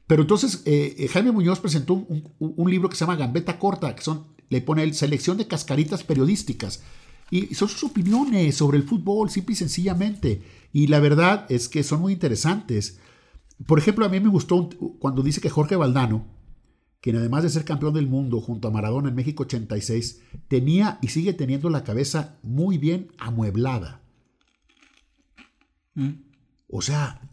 [0.08, 3.60] Pero entonces eh, eh, Jaime Muñoz presentó un, un- un libro que se llama Gambeta
[3.60, 6.82] Corta, que son, le pone él, selección de cascaritas periodísticas.
[7.30, 10.42] Y son sus opiniones sobre el fútbol, simple y sencillamente.
[10.72, 13.00] Y la verdad es que son muy interesantes.
[13.66, 16.26] Por ejemplo, a mí me gustó un- cuando dice que Jorge Valdano,
[17.02, 21.10] quien además de ser campeón del mundo junto a Maradona en México 86, tenía y
[21.10, 24.02] sigue teniendo la cabeza muy bien amueblada.
[25.96, 26.12] Mm.
[26.70, 27.27] O sea,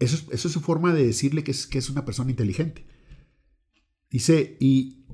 [0.00, 2.86] eso es, eso es su forma de decirle que es, que es una persona inteligente.
[4.10, 5.04] Dice, y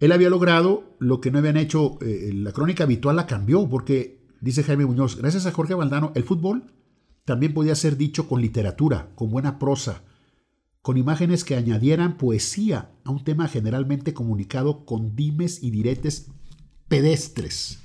[0.00, 4.26] él había logrado lo que no habían hecho, eh, la crónica habitual la cambió, porque,
[4.40, 6.72] dice Jaime Muñoz, gracias a Jorge Valdano, el fútbol
[7.24, 10.02] también podía ser dicho con literatura, con buena prosa,
[10.82, 16.30] con imágenes que añadieran poesía a un tema generalmente comunicado con dimes y diretes
[16.88, 17.78] pedestres.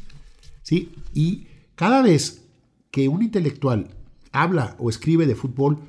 [0.62, 0.92] ¿Sí?
[1.14, 2.50] Y cada vez
[2.92, 3.96] que un intelectual
[4.32, 5.80] habla o escribe de fútbol,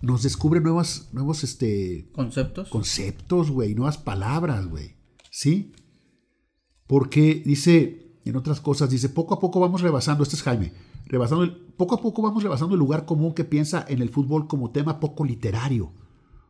[0.00, 2.68] nos descubre nuevas, nuevos este, ¿Conceptos?
[2.68, 4.96] conceptos, güey, nuevas palabras, güey.
[5.30, 5.72] ¿Sí?
[6.86, 10.72] Porque dice, en otras cosas, dice, poco a poco vamos rebasando, este es Jaime,
[11.06, 14.46] rebasando el- poco a poco vamos rebasando el lugar común que piensa en el fútbol
[14.46, 15.92] como tema poco literario,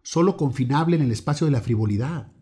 [0.03, 2.33] solo confinable en el espacio de la frivolidad.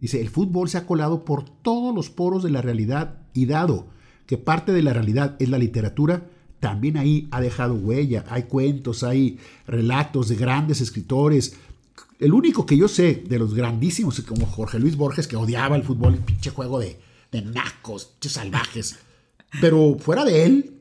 [0.00, 3.88] Dice, el fútbol se ha colado por todos los poros de la realidad y dado
[4.26, 6.28] que parte de la realidad es la literatura,
[6.60, 8.24] también ahí ha dejado huella.
[8.28, 11.56] Hay cuentos, hay relatos de grandes escritores.
[12.18, 15.82] El único que yo sé de los grandísimos, como Jorge Luis Borges, que odiaba el
[15.82, 16.98] fútbol, el pinche juego de,
[17.30, 18.96] de nacos, pinches salvajes.
[19.60, 20.72] Pero fuera de él,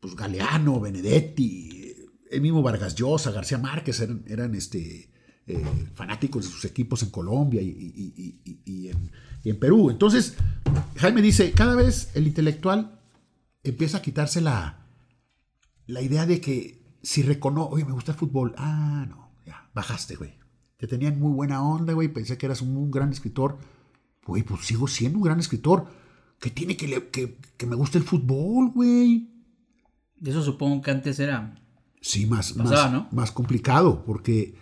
[0.00, 1.94] pues Galeano, Benedetti,
[2.30, 5.10] el mismo Vargas Llosa, García Márquez eran, eran este,
[5.46, 8.90] eh, fanáticos de sus equipos en Colombia y, y- y-
[9.44, 9.88] en Perú.
[9.90, 10.34] Entonces,
[10.96, 12.97] Jaime dice, cada vez el intelectual
[13.62, 14.86] empieza a quitarse la,
[15.86, 20.16] la idea de que si reconoce, oye, me gusta el fútbol, ah, no, ya, bajaste,
[20.16, 20.34] güey.
[20.76, 23.58] Te tenían muy buena onda, güey, pensé que eras un, un gran escritor.
[24.26, 25.86] Güey, pues sigo siendo un gran escritor.
[26.38, 29.28] ¿Qué tiene que, le- que, que me guste el fútbol, güey?
[30.24, 31.54] Eso supongo que antes era.
[32.00, 33.08] Sí, más, Pasaba, más, ¿no?
[33.10, 34.54] más complicado, porque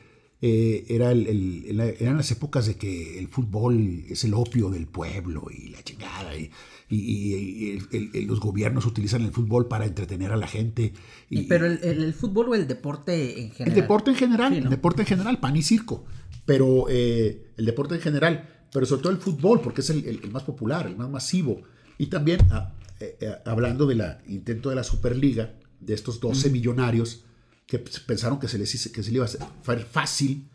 [0.43, 4.69] eh, era el, el- el- eran las épocas de que el fútbol es el opio
[4.71, 6.37] del pueblo y la chingada.
[6.37, 6.51] Y,
[6.91, 10.47] y- y- y el- el- el- los gobiernos utilizan el fútbol para entretener a la
[10.47, 10.93] gente.
[11.31, 13.75] Y, Pero el, el- el fútbol o el deporte en el general.
[13.81, 14.65] deporte en general, Sí, ¿no?
[14.67, 16.05] el deporte en general, pan y circo.
[16.45, 20.21] Pero eh, el deporte en general, pero sobre todo el fútbol, porque es el, el-
[20.23, 21.63] el más popular, el más masivo.
[21.99, 27.25] Y también ah, eh, hablando del intento de la Superliga, de estos 12 millonarios
[27.67, 29.29] que pues, pensaron que se les, hice- que se les iba a
[29.63, 30.49] hacer fácil.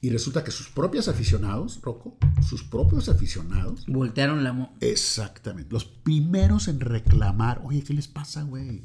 [0.00, 4.52] Y resulta que sus propios aficionados, Rocco, sus propios aficionados, Voltearon la...
[4.52, 5.72] mo- Exactamente.
[5.72, 8.82] Los primeros en reclamar, oye, ¿qué les pasa, güey?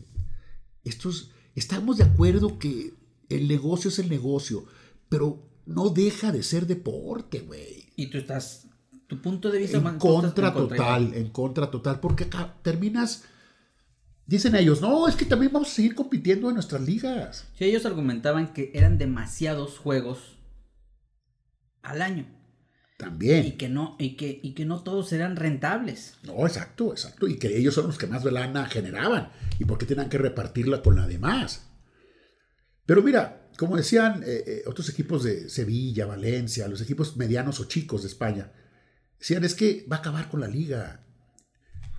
[0.84, 2.93] Estos, estamos de acuerdo que
[3.30, 4.65] el negocio es el negocio,
[5.10, 7.89] pero no deja de ser deporte, güey.
[7.95, 8.67] Y tú estás...
[9.08, 9.78] Tu punto de vista...
[9.78, 13.23] En estás contra en contra total, en contra total, porque acá terminas,
[14.28, 17.48] dicen ellos, no, es que también vamos a seguir compitiendo en nuestras ligas.
[17.58, 20.38] Sí, ellos argumentaban que eran demasiados juegos
[21.82, 22.28] al año.
[23.00, 23.58] Y También.
[23.58, 26.16] que no, y que, y que no todos eran rentables.
[26.24, 27.28] No, exacto, exacto.
[27.28, 29.32] Y que ellos son los que más lana generaban.
[29.60, 31.68] ¿Y por qué tenían que repartirla con la demás?
[32.88, 37.66] Pero mira, como decían eh, eh, otros equipos de Sevilla, Valencia, los equipos medianos o
[37.66, 38.52] chicos de España,
[39.20, 41.07] decían es que va a acabar con la liga.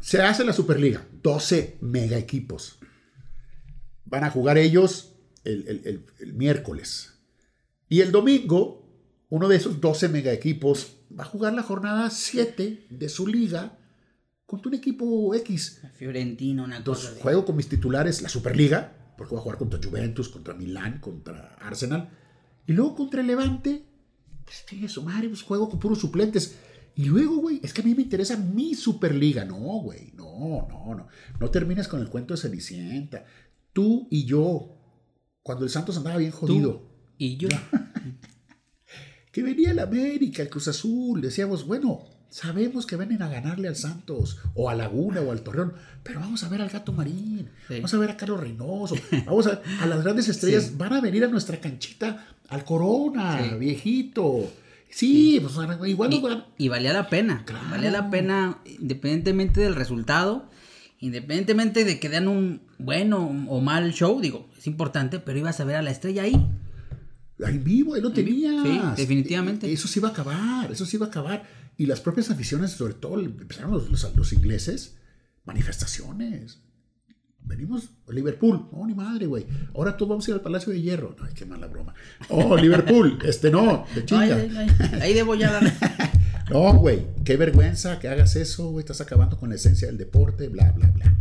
[0.00, 2.78] Se hace la Superliga, 12 mega equipos.
[4.04, 5.12] Van a jugar ellos
[5.44, 7.14] el, el- el- el miércoles.
[7.88, 8.86] Y el domingo,
[9.28, 13.78] uno de esos 12 mega equipos va a jugar la jornada 7 de su liga
[14.46, 15.82] contra un equipo X.
[15.96, 19.58] Fiorentina, una Entonces, cosa de- juego con mis titulares la Superliga, porque voy a jugar
[19.58, 22.10] contra Juventus, contra Milán, contra Arsenal.
[22.66, 23.84] Y luego contra el Levante,
[24.44, 26.56] pues tiene su madre, pues juego con puros suplentes.
[26.94, 29.44] Y luego, güey, es que a mí me interesa mi Superliga.
[29.44, 31.06] No, güey, no, no, no.
[31.38, 33.24] No termines con el cuento de Cenicienta.
[33.72, 34.74] Tú y yo,
[35.42, 36.82] cuando el Santos andaba bien Tú jodido,
[37.16, 37.48] y yo.
[39.32, 43.76] que venía el América, el Cruz Azul, decíamos, bueno, sabemos que vienen a ganarle al
[43.76, 47.74] Santos, o a Laguna, o al Torreón, pero vamos a ver al Gato Marín, Sí.
[47.74, 48.96] vamos a ver a Carlos Reynoso,
[49.26, 50.74] vamos a, a las grandes estrellas, Sí.
[50.76, 53.54] van a venir a nuestra canchita, al Corona, Sí.
[53.58, 54.50] viejito.
[54.90, 55.54] Sí, pues
[55.88, 57.44] igual Y, van- y valía la pena.
[57.44, 57.68] Claro.
[57.70, 60.48] Valía la pena independientemente del resultado,
[60.98, 65.64] independientemente de que den un bueno o mal show, digo, es importante, pero ibas a
[65.64, 66.34] ver a la estrella ahí.
[67.40, 68.62] En vivo, ahí lo tenías.
[68.64, 69.68] Sí, definitivamente.
[69.68, 71.44] E- Eso se iba a acabar, eso se iba a acabar.
[71.76, 74.96] Y las propias aficiones, sobre todo, empezaron los, los- los ingleses,
[75.44, 76.58] manifestaciones.
[77.42, 78.68] Venimos a Liverpool.
[78.72, 79.46] No, ni madre, güey.
[79.74, 81.16] Ahora todos vamos a ir al Palacio de Hierro.
[81.20, 81.94] Ay, qué mala broma.
[82.28, 83.18] Oh, Liverpool.
[83.24, 84.36] Este no, de chinga.
[84.36, 84.68] ay,
[85.00, 85.72] ahí debo ya dar.
[86.50, 87.06] No, güey.
[87.26, 88.80] Qué vergüenza que hagas eso, güey.
[88.82, 91.14] Estás acabando con la esencia del deporte, bla, bla, bla.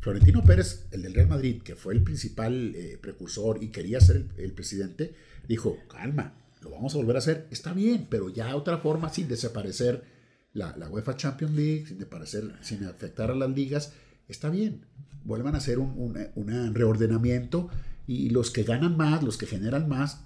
[0.00, 4.16] Florentino Pérez, el del Real Madrid, que fue el principal eh, precursor y quería ser
[4.16, 5.14] el, el presidente,
[5.46, 7.46] dijo, calma, lo vamos a volver a hacer.
[7.50, 10.02] Está bien, pero ya otra forma, sin desaparecer
[10.52, 13.92] la, la UEFA Champions League, sin, desaparecer, sin afectar a las ligas,
[14.28, 14.82] está bien.
[15.26, 17.68] Vuelvan a hacer un, un- un reordenamiento
[18.06, 20.22] y los que ganan más, los que generan más,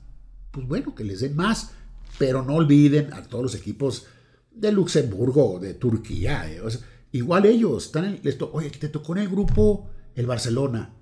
[0.50, 1.72] pues bueno, que les den más.
[2.18, 4.06] Pero no olviden a todos los equipos
[4.52, 6.52] de Luxemburgo, de Turquía.
[6.52, 6.80] eh, o sea,
[7.12, 10.92] igual ellos están en, les to- oye, te tocó en el grupo el Barcelona.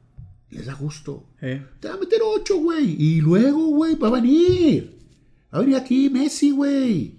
[0.50, 1.26] Les da gusto.
[1.42, 2.96] Eh, Te va a meter ocho, güey.
[3.02, 4.96] Y luego, güey, va a venir.
[5.52, 7.17] Va a venir aquí Messi, güey.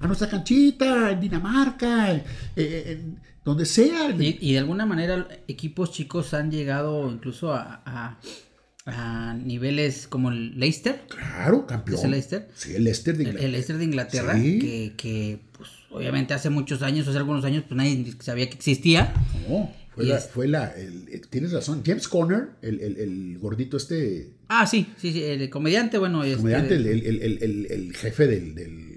[0.00, 2.22] A nuestra canchita, en Dinamarca, en,
[2.56, 4.10] en- donde sea.
[4.18, 8.20] Y, y de alguna manera equipos chicos han llegado incluso a, a-
[8.86, 11.98] a niveles como el Leicester, Claro, campeón.
[11.98, 12.48] ¿Es el Leicester?
[12.54, 13.44] Sí, el Leicester de el, Inglaterra.
[13.46, 14.58] el Leicester de Inglaterra, Sí.
[14.60, 19.12] que, que, pues obviamente hace muchos años, hace algunos años, pues nadie sabía que existía.
[19.48, 21.82] No, fue la, fue la- el- el- tienes razón.
[21.84, 26.36] James Conner, el, el- el gordito este, Ah, sí, sí, sí, el comediante, bueno, este,
[26.38, 28.87] comediante, el, el- el- el- el- el jefe del, del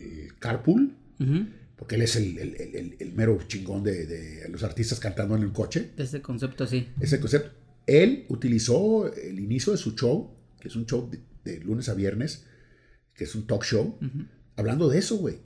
[0.42, 1.46] Carpool, ujú,
[1.78, 5.44] porque él es el, el- el- el- mero chingón de, de los artistas cantando en
[5.44, 5.92] el coche.
[5.98, 6.90] ese concepto así.
[7.00, 7.52] Ese concepto.
[7.88, 11.94] Él utilizó el inicio de su show, que es un show de, de lunes a
[11.94, 12.46] viernes,
[13.16, 13.98] que es un talk show,
[14.58, 15.38] hablando de eso, güey.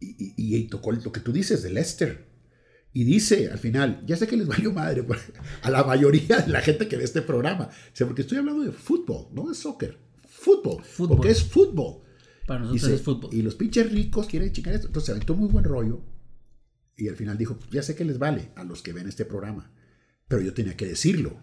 [0.00, 2.26] Y, y- y tocó lo que tú dices, de Lester.
[2.92, 5.04] Y dice al final, ya sé que les valió madre
[5.62, 8.72] a la mayoría de la gente que ve este programa, Dice, porque estoy hablando de
[8.72, 9.98] fútbol, no de soccer.
[10.28, 11.16] Fútbol, Fútbol.
[11.16, 12.02] porque es fútbol.
[12.46, 13.34] Para nosotros Dice, es fútbol.
[13.34, 14.86] Y los pinches ricos quieren chingar esto.
[14.86, 16.02] Entonces se aventó muy buen rollo.
[16.96, 19.72] Y al final dijo, ya sé que les vale a los que ven este programa.
[20.28, 21.38] Pero yo tenía que decirlo.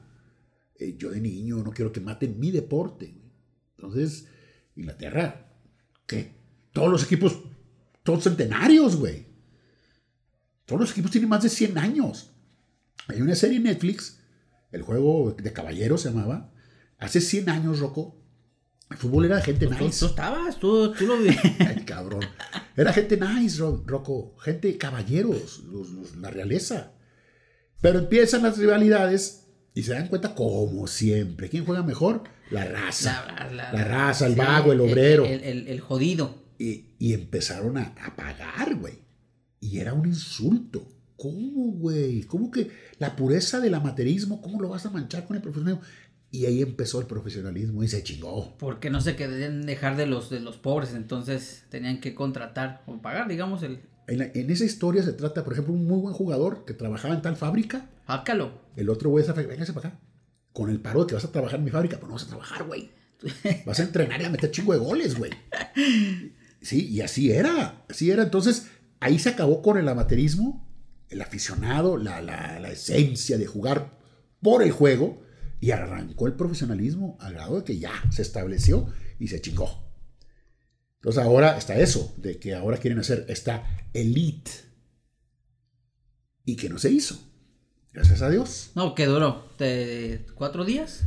[0.76, 3.22] Eh, yo de niño no quiero que maten mi deporte.
[3.78, 4.28] Entonces,
[4.76, 5.54] Inglaterra,
[6.08, 6.42] ¿qué?
[6.72, 7.44] Todos los equipos
[8.06, 9.28] son centenarios, güey.
[10.66, 12.32] Todos los equipos tienen más de 100 años.
[13.08, 14.20] Hay una serie en Netflix,
[14.72, 16.52] el juego de caballeros se llamaba.
[16.98, 18.22] Hace 100 años, Rocco,
[18.93, 20.06] El fútbol era gente Tú, tú nice.
[20.06, 21.29] estabas, tú, tú lo vi.
[21.60, 22.21] Ay, cabrón.
[22.77, 24.36] Era gente nice, Ro- Rocco.
[24.39, 26.93] Gente caballeros, los- los- la realeza.
[27.82, 32.23] Pero empiezan las rivalidades y se dan cuenta, como siempre, ¿quién juega mejor?
[32.51, 33.25] La raza.
[33.51, 35.25] La raza, el vago, el obrero.
[35.25, 36.43] El, el- el jodido.
[36.60, 38.99] Y, y empezaron a, a pagar, güey.
[39.60, 40.88] Y era un insulto.
[41.17, 42.23] ¿Cómo, güey?
[42.23, 45.84] ¿Cómo que la pureza del amateurismo, cómo lo vas a manchar con el profesionalismo?
[46.34, 48.58] Y ahí empezó el profesionalismo y se chingó.
[48.58, 53.00] Porque no se querían dejar de los, de los pobres, entonces tenían que contratar o
[53.04, 56.15] pagar, digamos, el En, la- en esa historia se trata, por ejemplo, un muy buen
[56.15, 57.88] jugador que trabajaba en tal fábrica.
[58.08, 58.52] Hácalo.
[58.76, 60.00] El otro güey dice, véngase para acá.
[60.54, 62.28] Con el paro de que vas a trabajar en mi fábrica, pues no vas a
[62.28, 62.89] trabajar, güey.
[63.65, 65.32] Vas a entrenar y a meter chingo de goles, güey.
[66.62, 67.86] Sí, y así era.
[67.89, 68.24] Así era.
[68.24, 68.67] Entonces,
[69.00, 70.67] ahí se acabó con el amateurismo,
[71.10, 73.98] el aficionado, la, la- la esencia de jugar
[74.41, 75.22] por el juego.
[75.63, 78.86] Y arrancó el profesionalismo al grado de que ya se estableció
[79.17, 79.82] y se chingó.
[80.95, 84.52] Entonces ahora está eso, de que ahora quieren hacer esta elite.
[86.43, 87.17] Y que no se hizo.
[87.93, 88.71] Gracias a Dios.
[88.76, 89.54] No, que duró
[90.36, 91.06] cuatro días.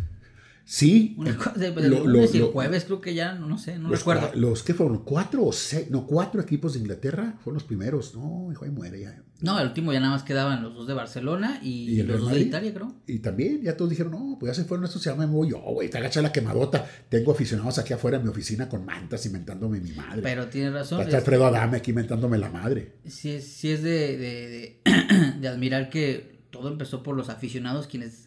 [0.69, 1.15] Sí.
[1.17, 4.31] Una cosa, de- lo- jueves creo que ya, no, no sé, no los, recuerdo.
[4.35, 8.15] los que fueron cuatro o seis, no, cuatro equipos de Inglaterra fueron los primeros.
[8.17, 9.23] No, hijo, ahí muere ya.
[9.43, 12.17] No, el último ya nada más quedaban los dos de Barcelona y, ¿Y el los
[12.17, 12.41] Real dos de?
[12.41, 12.97] Italia, creo.
[13.07, 15.61] Y también ya todos dijeron, no, pues ya se fueron estos, ya me voy yo,
[15.61, 16.85] güey, te agacha la quemadota.
[17.09, 20.21] Tengo aficionados aquí afuera en mi oficina con mantas inventándome mi madre.
[20.23, 20.99] Pero tienes razón.
[21.01, 22.95] Está es- Alfredo Adame aquí inventándome la madre.
[23.07, 27.87] sí, es, sí es de, de, de- de admirar que todo empezó por los aficionados
[27.87, 28.26] quienes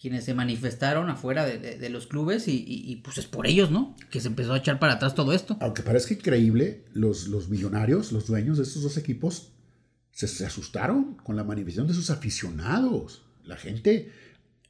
[0.00, 3.46] quienes se manifestaron afuera de, de- de los clubes y, y- y, pues es por
[3.46, 3.94] ellos, ¿no?
[4.10, 5.56] Que se empezó a echar para atrás todo esto.
[5.60, 9.52] Aunque parezca increíble, los, los millonarios, los dueños de estos dos equipos,
[10.12, 13.22] se, se asustaron con la manifestación de sus aficionados.
[13.44, 14.10] La gente,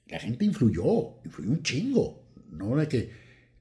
[0.09, 2.25] la gente influyó, influyó un chingo.
[2.51, 2.77] ¿no?
[2.77, 3.12] De que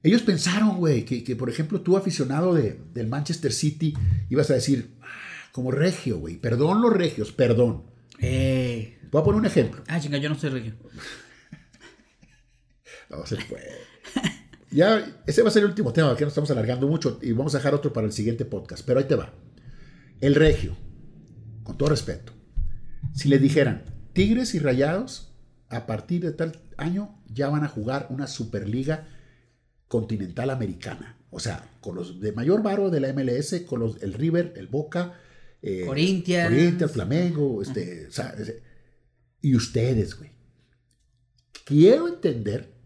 [0.02, 3.94] ellos pensaron, güey, que, que, por ejemplo tú aficionado de, del Manchester City
[4.28, 5.06] ibas a decir, "Ah,
[5.52, 7.84] como regio, güey, perdón los regios, perdón.
[8.18, 8.98] Eh.
[9.12, 9.82] Voy a poner un ejemplo.
[9.88, 10.74] Ah, chinga, yo no soy regio.
[13.10, 13.68] No se puede.
[14.72, 17.52] Ya, ese va a ser el último tema, que nos estamos alargando mucho y vamos
[17.56, 18.86] a dejar otro para el siguiente podcast.
[18.86, 19.34] Pero ahí te va.
[20.20, 20.76] El regio,
[21.64, 22.32] con todo respeto,
[23.12, 25.34] si le dijeran Tigres y Rayados,
[25.70, 29.08] a partir de tal año ya van a jugar una Superliga
[29.88, 31.18] continental americana.
[31.30, 34.68] O sea, con los de mayor varo de la MLS, con los el River, el
[34.68, 35.18] Boca,
[35.62, 36.48] eh, Corinthians.
[36.48, 38.36] Corinthians, Flamengo, este, o sea,
[39.42, 40.30] y ustedes, güey.
[41.64, 42.79] Quiero entender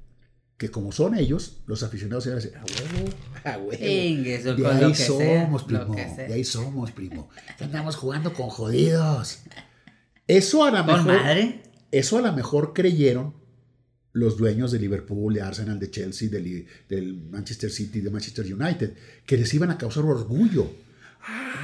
[0.57, 3.11] que como son ellos, los aficionados iban a decir, a huevo,
[3.45, 3.71] a huevo.
[3.81, 5.95] Venga, eso De ahí sea, somos, primo.
[5.95, 7.29] De ahí somos, primo.
[7.61, 9.41] Andamos jugando con jodidos.
[10.27, 11.23] Eso a lo Con mejor.
[11.23, 11.63] madre.
[11.91, 13.35] Eso a lo mejor creyeron
[14.13, 18.45] los dueños de Liverpool, de Arsenal, de Chelsea, de Li- del Manchester City, de Manchester
[18.55, 18.95] United,
[19.27, 20.71] que les iban a causar orgullo.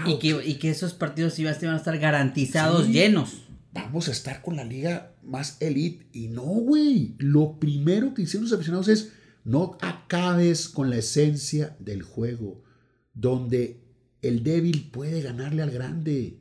[0.07, 2.92] Y que, y que esos partidos iban a estar garantizados Sí.
[2.92, 3.42] llenos.
[3.73, 6.07] Vamos a estar con la liga más elite.
[6.13, 7.15] Y no, güey.
[7.19, 9.13] Lo primero que hicieron los aficionados es
[9.45, 12.63] no acabes con la esencia del juego,
[13.15, 13.81] donde
[14.23, 16.41] el débil puede ganarle al grande,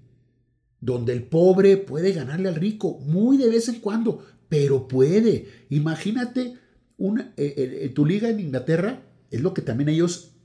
[0.82, 5.48] donde el pobre puede ganarle al rico, muy de vez en cuando, pero puede.
[5.70, 6.56] Imagínate
[6.98, 10.36] una, eh, eh, eh, tu liga en Inglaterra, es lo que también ellos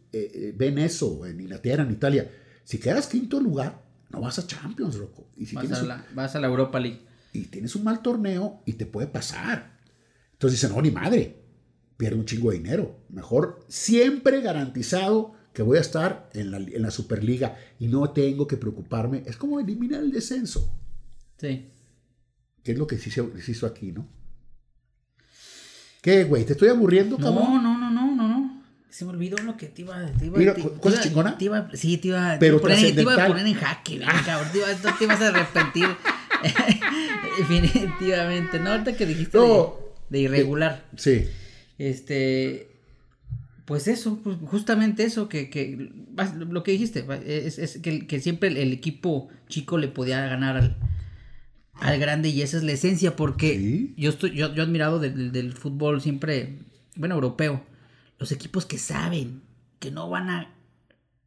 [0.55, 2.31] ven eso, en Inglaterra, en Italia.
[2.63, 3.84] Si quedas quinto lugar,
[4.15, 5.29] no vas a Champions, loco.
[5.37, 7.01] Y si Vas tienes a, un- la, vas a la Europa League.
[7.33, 9.79] y tienes un mal torneo y te puede pasar.
[10.33, 11.43] Entonces dicen, no, ni madre,
[11.97, 13.01] pierde un chingo de dinero.
[13.09, 18.47] Mejor siempre garantizado que voy a estar en la, en la Superliga y no tengo
[18.47, 19.23] que preocuparme.
[19.27, 20.73] Es como eliminar el descenso,
[21.39, 21.71] Sí.
[22.63, 24.09] que es lo que se hizo, se hizo aquí, ¿no?
[26.03, 26.45] ¿Qué, güey?
[26.45, 27.63] ¿Te estoy aburriendo, cabrón?
[27.63, 27.74] no, no.
[28.95, 31.03] Se me olvidó lo que te iba, te iba, Mira, te- co- te cosa iba-
[31.03, 31.37] chingona.
[31.37, 33.27] te iba- sí, te iba, Pero te iba a poner, te iba a trascendental.
[33.33, 34.53] poner en jaque, cabrón.
[34.53, 35.87] Te, iba- te ibas a arrepentir.
[37.39, 38.59] Definitivamente.
[38.61, 39.75] No, ahorita que dijiste No.
[40.11, 40.85] de, de irregular.
[40.97, 41.27] Sí.
[41.79, 42.69] Este.
[43.65, 45.91] Pues eso, pues justamente eso, que, que
[46.49, 50.59] lo que dijiste, es, es que, que siempre el, el equipo chico le podía ganar
[50.59, 50.77] al,
[51.73, 53.95] al grande y esa es la esencia, porque Sí.
[53.97, 56.59] yo estoy, yo, yo he admirado del- del fútbol siempre,
[56.97, 57.65] bueno, europeo,
[58.19, 59.43] los equipos que saben
[59.79, 60.55] que no van a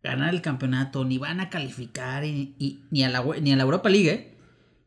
[0.03, 3.63] ganar el campeonato, ni van a calificar, y, y- ni, a la, ni a la
[3.63, 4.33] Europa League, ¿eh?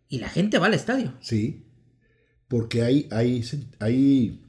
[0.09, 1.13] y la gente va al estadio.
[1.21, 1.65] Sí.
[2.49, 3.45] Porque hay, hay,
[3.79, 4.41] hay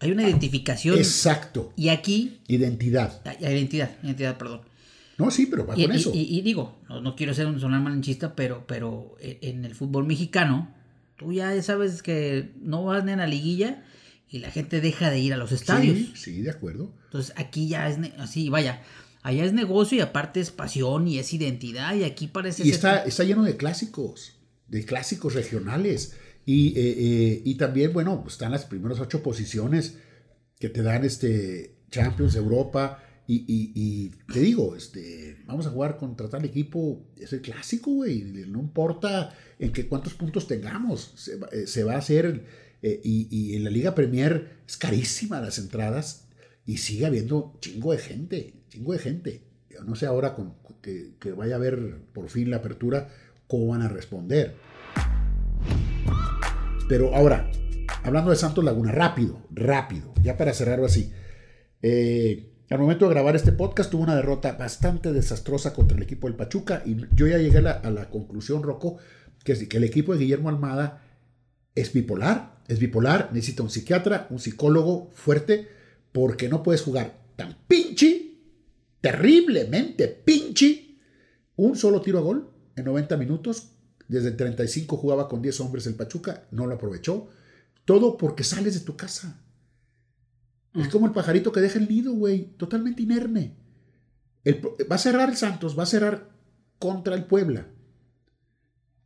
[0.00, 3.22] Hay una identificación, exacto, y aquí, identidad.
[3.24, 4.62] hay identidad, identidad, perdón.
[5.18, 6.12] No, sí, pero va Y, con y- eso.
[6.14, 9.74] y- y digo, no, no quiero ser un sonar malinchista, pero, pero e- en el
[9.74, 10.74] fútbol mexicano,
[11.16, 13.82] tú ya sabes que no vas ni a la liguilla
[14.28, 15.96] y la gente deja de ir a los estadios.
[15.96, 16.94] Sí, sí, de acuerdo.
[17.04, 18.82] Entonces aquí ya es así, vaya,
[19.22, 23.04] allá es negocio y aparte es pasión y es identidad y aquí parece Y está,
[23.04, 26.14] está lleno de clásicos, de clásicos regionales.
[26.44, 29.98] Y, eh, eh, y también, bueno, pues, están las primeras ocho posiciones
[30.60, 33.02] que te dan este Champions Europa.
[33.28, 37.90] Y, y- y te digo, este, vamos a jugar contra tal equipo, es el clásico,
[37.90, 38.22] güey.
[38.46, 42.44] No importa en qué cuántos puntos tengamos, se va, eh, se va a hacer.
[42.82, 46.28] Eh, y, en la Liga Premier es carísima las entradas
[46.64, 49.42] y sigue habiendo chingo de gente, chingo de gente.
[49.70, 53.08] Yo no sé ahora con, que, vaya a haber por fin la apertura,
[53.46, 54.54] cómo van a responder.
[56.88, 57.50] Pero ahora,
[58.02, 61.12] hablando de Santos Laguna, rápido, rápido, ya para cerrarlo así.
[61.82, 66.26] Eh, al momento de grabar este podcast tuvo una derrota bastante desastrosa contra el equipo
[66.26, 68.98] del Pachuca y yo ya llegué a la, conclusión, Rocco,
[69.44, 71.05] que, que el equipo de Guillermo Almada
[71.76, 75.68] es bipolar, es bipolar, necesita un psiquiatra, un psicólogo fuerte,
[76.10, 78.38] porque no puedes jugar tan pinche,
[79.00, 80.96] terriblemente pinche,
[81.54, 83.68] un solo tiro a gol en 90 minutos.
[84.08, 87.28] Desde el 35 jugaba con 10 hombres el Pachuca, no lo aprovechó.
[87.84, 89.40] Todo porque sales de tu casa.
[90.74, 90.90] Es Mm.
[90.90, 93.54] como el pajarito que deja el nido, güey, totalmente inerme.
[94.44, 94.60] El
[94.90, 96.28] va a cerrar el Santos, va a cerrar
[96.78, 97.66] contra el Puebla,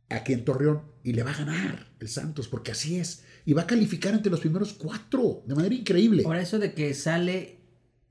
[0.09, 3.23] aquí en Torreón, y le va a ganar el Santos, porque así es.
[3.45, 6.23] Y va a calificar entre los primeros cuatro, de manera increíble.
[6.25, 7.59] Ahora eso de que sale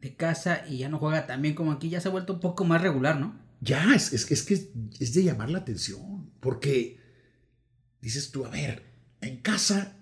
[0.01, 2.41] de casa y ya no juega tan bien como aquí ya se ha vuelto un
[2.41, 3.39] poco más regular, ¿no?
[3.61, 4.69] Ya, es, es, es que es,
[4.99, 6.99] es de llamar la atención, porque
[8.01, 8.83] dices tú, a ver,
[9.21, 9.99] en casa,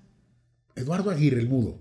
[0.77, 1.81] Eduardo Aguirre, el mudo,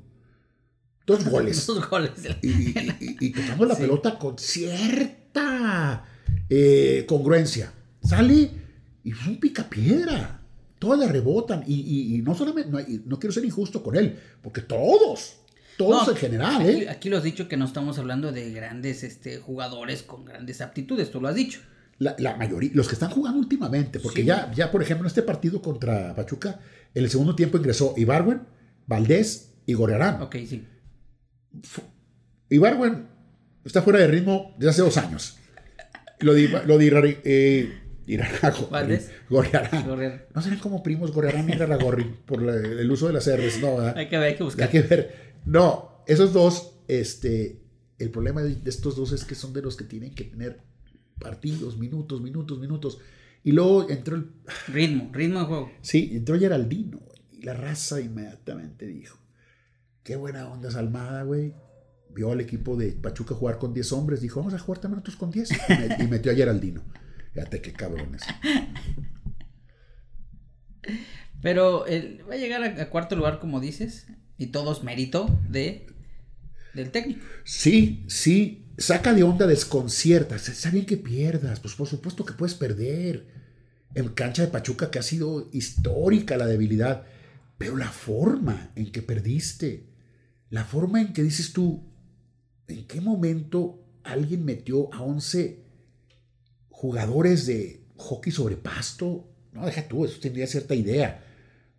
[1.05, 1.57] dos goles.
[1.59, 2.13] Esos goles.
[2.41, 3.81] y, y- y- y tocando la Sí.
[3.83, 6.05] pelota con cierta
[6.49, 7.71] eh, congruencia.
[8.03, 8.49] Sale
[9.03, 10.36] y es un picapiedra.
[10.79, 11.63] Todas le rebotan.
[11.67, 15.37] Y, y- y no solamente, no, y no quiero ser injusto con él, porque todos,
[15.77, 16.89] todos No, en general, Aquí, ¿eh?
[16.89, 21.09] aquí lo has dicho que no estamos hablando de grandes este, jugadores con grandes aptitudes,
[21.11, 21.59] tú lo has dicho.
[21.99, 24.27] La, la mayoría, los que están jugando últimamente, porque Sí.
[24.27, 26.59] ya, ya, por ejemplo, en este partido contra Pachuca,
[26.93, 28.41] en el segundo tiempo ingresó Ibarwen,
[28.85, 30.21] Valdés y Gorriarán.
[30.21, 30.63] Ok, sí.
[32.49, 33.07] Ibarwen
[33.65, 35.37] está fuera de ritmo desde hace dos años.
[36.19, 37.19] Lo de, lo de Irari-
[39.29, 39.85] Gorriarán.
[39.87, 40.21] Gorriarán.
[40.33, 43.97] No serán como primos y Irarragorri por la- el uso de las R's, no, ¿verdad?
[43.97, 44.65] Hay que ver, hay que buscar.
[44.67, 45.33] Hay que ver.
[45.45, 47.61] No, esos dos, este,
[47.99, 50.61] el problema de estos dos es que son de los que tienen que tener
[51.19, 52.99] partidos, minutos, minutos, minutos.
[53.43, 54.27] Y luego entró el,
[54.67, 55.71] Ritmo, ritmo de juego.
[55.81, 59.17] sí, entró Geraldino, güey, y la raza inmediatamente dijo,
[60.03, 61.53] qué buena onda es Almada, güey.
[62.13, 65.17] Vio al equipo de Pachuca jugar con 10 hombres, dijo, vamos a jugar también nosotros
[65.17, 65.51] con 10.
[65.51, 66.81] Y, met- y metió a Geraldino.
[67.37, 68.23] Fíjate qué cabrones.
[71.43, 74.07] Pero él va a llegar a, a cuarto lugar, como dices,
[74.39, 75.85] y todo es mérito de,
[76.73, 77.23] del técnico.
[77.43, 80.35] Sí, sí, saca de onda, desconcierta.
[80.35, 83.27] Está bien que pierdas, pues por supuesto que puedes perder.
[83.93, 87.05] En cancha de Pachuca, que ha sido histórica la debilidad,
[87.59, 89.91] pero la forma en que perdiste,
[90.49, 91.87] la forma en que dices tú,
[92.67, 95.66] ¿en qué momento alguien metió a 11
[96.77, 99.27] jugadores de hockey sobre pasto?
[99.51, 101.23] No, deja tú, eso tendría cierta idea.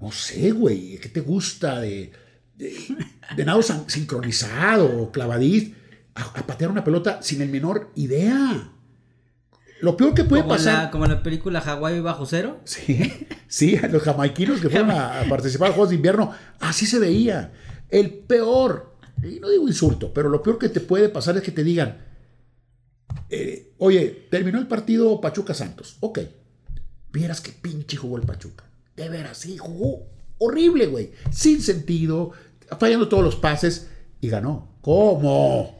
[0.00, 2.10] No sé, güey, ¿qué te gusta de,
[2.56, 2.74] de,
[3.36, 5.72] de nado sincronizado, clavadiz,
[6.16, 8.72] a, a patear una pelota sin el menor idea?
[9.80, 10.84] Lo peor que puede como, pasar...
[10.84, 12.60] la, como en la película Hawái bajo cero.
[12.64, 13.12] Sí,
[13.46, 17.52] sí, los jamaiquinos que fueron a, a participar en Juegos de Invierno, así se veía.
[17.88, 21.52] El peor, y no digo insulto, pero lo peor que te puede pasar es que
[21.52, 22.07] te digan,
[23.30, 26.20] eh, oye, terminó el partido Pachuca Santos, ok,
[27.12, 28.64] vieras que pinche jugó el Pachuca,
[28.96, 30.06] de veras, sí, jugó
[30.38, 32.32] horrible, güey, sin sentido,
[32.78, 33.88] fallando todos los pases
[34.20, 34.76] y ganó.
[34.80, 35.76] ¿Cómo?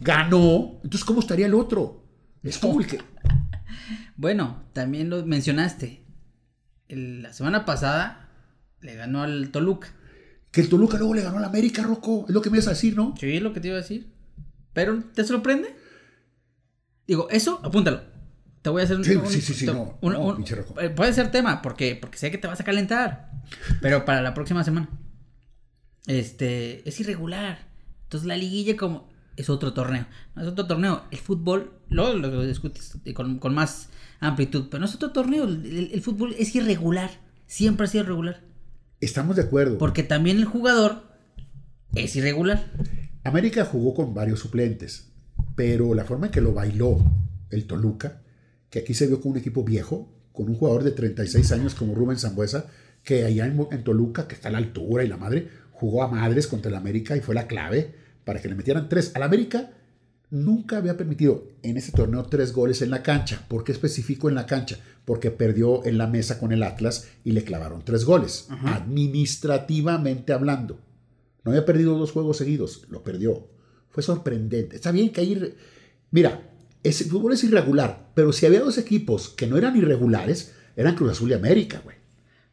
[0.00, 2.04] Ganó, entonces ¿cómo estaría el otro?
[2.42, 2.98] Es como el que...
[4.16, 6.02] Bueno, también lo mencionaste.
[6.88, 8.30] El- la semana pasada
[8.80, 9.88] le ganó al Toluca.
[10.50, 12.24] Que el Toluca luego le ganó al América, Rocco.
[12.28, 13.14] Es lo que me vas a decir, ¿no?
[13.18, 14.06] Sí, es lo que te iba a decir.
[14.72, 15.74] Pero, ¿te sorprende?
[17.06, 18.02] Digo, eso, apúntalo.
[18.62, 19.04] Te voy a hacer un.
[19.04, 20.80] Sí, un- sí, sí, sí, te- no, un- no, un- pinche rojo.
[20.80, 23.30] eh, puede ser tema, porque, porque sé que te vas a calentar.
[23.80, 24.88] Pero para la próxima semana.
[26.06, 26.88] Este.
[26.88, 27.58] Es irregular.
[28.04, 29.08] Entonces la liguilla, como.
[29.36, 30.06] Es otro torneo.
[30.34, 31.04] No es otro torneo.
[31.10, 31.72] El fútbol.
[31.90, 34.68] Luego lo discutes con, con más amplitud.
[34.70, 35.44] Pero no es otro torneo.
[35.44, 37.10] El, el- el fútbol es irregular.
[37.46, 38.40] Siempre ha sido irregular.
[39.00, 39.78] Estamos de acuerdo.
[39.78, 41.02] Porque también el jugador
[41.94, 42.64] es irregular.
[43.24, 45.12] América jugó con varios suplentes,
[45.56, 46.98] pero la forma en que lo bailó
[47.50, 48.22] el Toluca,
[48.70, 51.94] que aquí se vio con un equipo viejo, con un jugador de 36 años como
[51.94, 52.66] Rubén Zambuesa,
[53.02, 56.08] que allá en, en Toluca, que está a la altura y la madre, jugó a
[56.08, 57.94] madres contra el América y fue la clave
[58.24, 59.12] para que le metieran tres.
[59.14, 59.70] Al América
[60.30, 63.44] nunca había permitido en ese torneo tres goles en la cancha.
[63.48, 64.78] ¿Por qué específico en la cancha?
[65.04, 70.80] Porque perdió en la mesa con el Atlas y le clavaron tres goles, administrativamente hablando.
[71.44, 73.48] No había perdido dos juegos seguidos, lo perdió.
[73.96, 74.76] Fue sorprendente.
[74.76, 75.54] Está bien que hay...
[76.10, 76.50] Mira,
[76.82, 81.12] ese fútbol es irregular, pero si había dos equipos que no eran irregulares, eran Cruz
[81.12, 81.96] Azul y América, güey.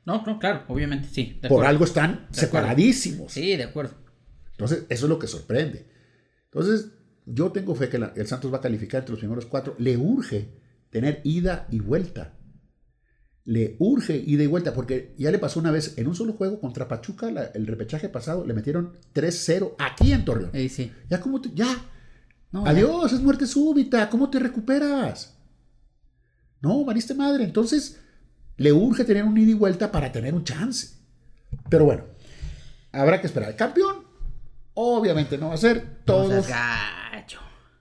[0.06, 1.38] No, no, claro, obviamente, sí.
[1.50, 3.34] Por algo están separadísimos.
[3.34, 3.94] Sí, de acuerdo.
[4.52, 5.86] Entonces, eso es lo que sorprende.
[6.46, 6.92] Entonces,
[7.26, 9.76] yo tengo fe que el Santos va a calificar entre los primeros cuatro.
[9.80, 10.48] Le urge
[10.92, 12.38] tener ida y vuelta.
[13.46, 16.60] Le urge ida y vuelta, porque ya le pasó una vez en un solo juego
[16.62, 20.52] contra Pachuca, el repechaje pasado, le metieron 3-0 aquí en Torreón.
[20.54, 20.92] Sí, sí.
[21.10, 21.68] Ya, como ya.
[22.66, 24.10] Adiós, es muerte súbita.
[24.10, 25.36] ¿Cómo te recuperas?
[26.62, 27.44] No, valiste madre.
[27.44, 28.00] Entonces,
[28.58, 30.96] le urge tener un ida y vuelta para tener un chance.
[31.70, 32.04] Pero bueno,
[32.92, 33.50] habrá que esperar.
[33.50, 34.04] El campeón,
[34.74, 36.48] obviamente no va a ser todos.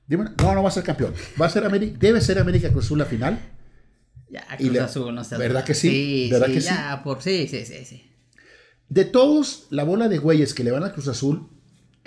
[0.09, 1.15] no, no va a ser campeón.
[1.41, 3.39] Va a ser América, debe ser América Cruz Azul la final.
[4.33, 6.29] Ya, Cruz Azul, no ¿Verdad que sí?
[6.33, 8.03] ¿Verdad que ya, por sí, sí, sí, sí.
[8.89, 11.51] De todos, la bola de güeyes que le van a Cruz Azul,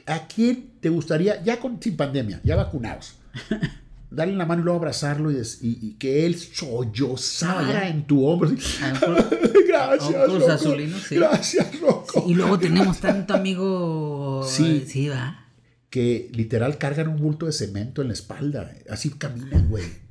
[0.07, 3.17] ¿a quién te gustaría, ya con, sin pandemia, ya vacunados,
[4.09, 8.49] darle la mano y luego abrazarlo y, que él sollozara en tu hombro?
[9.67, 11.15] Gracias, Cruz Azulino, sí.
[11.15, 12.25] Gracias, Rocco.
[12.27, 14.43] y luego tenemos tanto amigo.
[14.49, 14.83] Sí.
[14.87, 15.45] Sí, va.
[15.91, 18.73] Que literal cargan un bulto de cemento en la espalda.
[18.89, 20.04] Así caminan, güey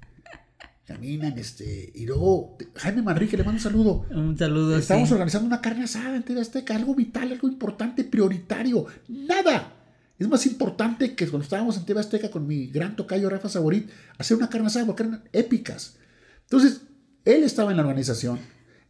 [0.86, 4.06] caminan, este, y luego Jaime Manrique le mando un saludo.
[4.10, 4.76] Un saludo.
[4.76, 8.86] Estamos organizando una carne asada en TV Azteca, algo vital, algo importante, prioritario.
[9.08, 9.72] Nada.
[10.18, 13.90] Es más importante que cuando estábamos en TV Azteca con mi gran tocayo Rafa Saborit,
[14.18, 15.96] hacer una carne asada porque eran épicas.
[16.42, 16.82] Entonces,
[17.24, 18.38] él estaba en la organización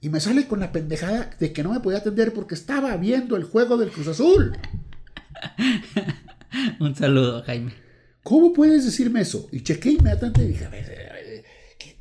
[0.01, 3.36] y me sale con la pendejada de que no me podía atender porque estaba viendo
[3.36, 4.59] el juego del Cruz Azul.
[6.80, 7.72] un saludo, Jaime.
[8.22, 9.49] ¿Cómo puedes decirme eso?
[9.53, 11.24] Y chequé inmediatamente y dije, a ver,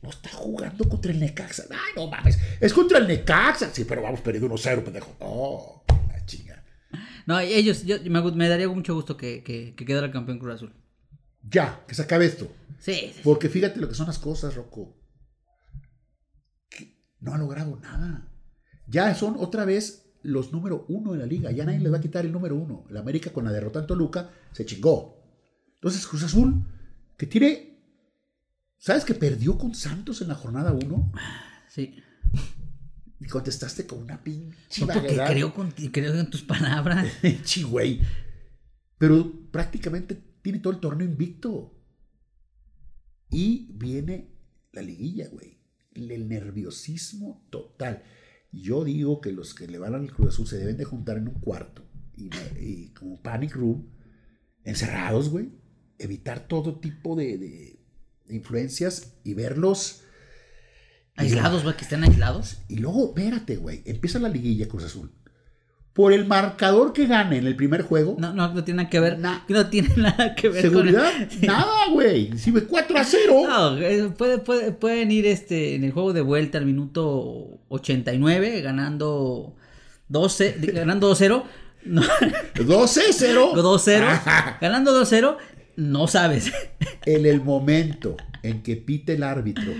[0.04, 1.64] no está jugando contra el Necaxa.
[1.72, 2.38] Ay, no mames.
[2.60, 3.74] Es contra el Necaxa.
[3.74, 5.16] Sí, pero vamos perdiendo 1-0, pendejo.
[5.20, 6.64] No, la chinga.
[7.26, 10.74] No, ellos, yo, me, daría mucho gusto que, que, quedara el campeón Cruz Azul.
[11.41, 12.51] Ya, que se acabe esto.
[12.80, 14.93] Sí, Porque fíjate lo que son las cosas, Rocco.
[17.22, 18.30] no ha logrado nada.
[18.88, 21.49] Ya son otra vez los número uno de la liga.
[21.51, 22.86] Ya nadie le va a quitar el número uno.
[22.89, 25.24] La América con la derrota en Toluca se chingó.
[25.76, 26.66] Entonces Cruz Azul,
[27.18, 27.73] que tiene
[28.84, 31.14] ¿Sabes que perdió con Santos en la jornada 1?
[31.70, 32.04] Sí.
[33.18, 35.54] Y contestaste con una pinche no, porque creo,
[35.90, 37.08] creo, en tus palabras.
[37.46, 38.02] Chigüey.
[38.98, 41.82] Pero prácticamente tiene todo el torneo invicto.
[43.30, 44.36] Y viene
[44.74, 45.62] la liguilla, güey.
[45.94, 48.04] El nerviosismo total.
[48.52, 51.30] Yo digo que los que le van al Cruz Azul se deben de juntar en
[51.30, 51.90] un cuarto.
[52.18, 53.94] Y, como panic room,
[54.66, 55.54] encerrados, güey.
[55.98, 57.80] Evitar todo tipo de
[58.30, 60.02] influencias y verlos.
[61.16, 62.58] Aislados, güey, que estén aislados.
[62.68, 65.12] Y luego, espérate, güey, empieza la liguilla Cruz Azul.
[65.94, 68.16] Por el marcador que gane en el primer juego.
[68.18, 69.20] No, no, no tiene nada que ver.
[69.20, 71.12] no tiene nada que ver ¿Seguridad?
[71.44, 72.36] Nada, güey.
[72.36, 73.44] Si 4 a 0.
[73.48, 74.40] No, eh, puede,
[74.72, 79.56] pueden ir este, en el juego de vuelta al minuto 89, ganando
[80.08, 81.44] 12, ganando 2-0.
[81.86, 83.54] 12-0.
[83.54, 84.58] 2-0.
[84.62, 85.38] ganando 2-0
[85.76, 86.52] no sabes.
[87.06, 89.74] en el momento en que pite el árbitro.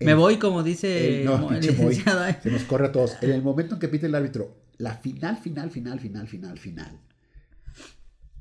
[0.00, 3.16] Me voy, como dice no, se nos corre a todos.
[3.22, 7.00] En el momento en que pite el árbitro, la final, final, final, final, final, final.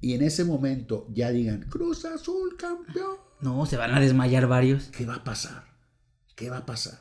[0.01, 3.15] Y en ese momento ya digan, Cruz Azul campeón.
[3.39, 4.89] No, se van a desmayar varios.
[4.89, 5.63] ¿Qué va a pasar?
[6.35, 6.99] ¿Qué va a pasar?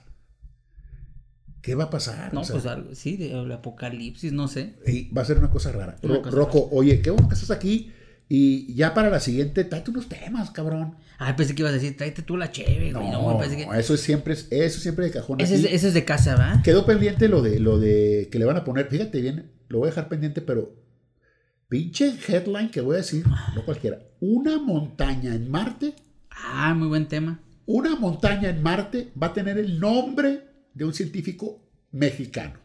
[1.63, 2.35] ¿Qué va a pasar?
[2.35, 4.77] No, pues algo, sí, el apocalipsis, no sé.
[4.87, 5.97] Y va a ser una cosa rara.
[6.03, 7.93] Rocco, oye, qué bueno que estás aquí.
[8.35, 10.97] Y ya para la siguiente, tráete unos temas, cabrón.
[11.19, 13.11] Ay, pensé que ibas a decir, tráete tú la cheve, güey.
[13.11, 15.39] No, no, eso es siempre, eso siempre de cajón.
[15.39, 16.63] Eso es, eso es de casa, ¿va?
[16.65, 19.89] Quedó pendiente lo de, lo de que le van a poner, fíjate bien, lo voy
[19.89, 20.75] a dejar pendiente, pero
[21.69, 23.23] pinche headline que voy a decir,
[23.55, 23.99] no cualquiera.
[24.21, 25.93] Una montaña en Marte.
[26.31, 27.39] Ah, muy buen tema.
[27.67, 30.41] Una montaña en Marte va a tener el nombre
[30.73, 32.61] de un científico mexicano.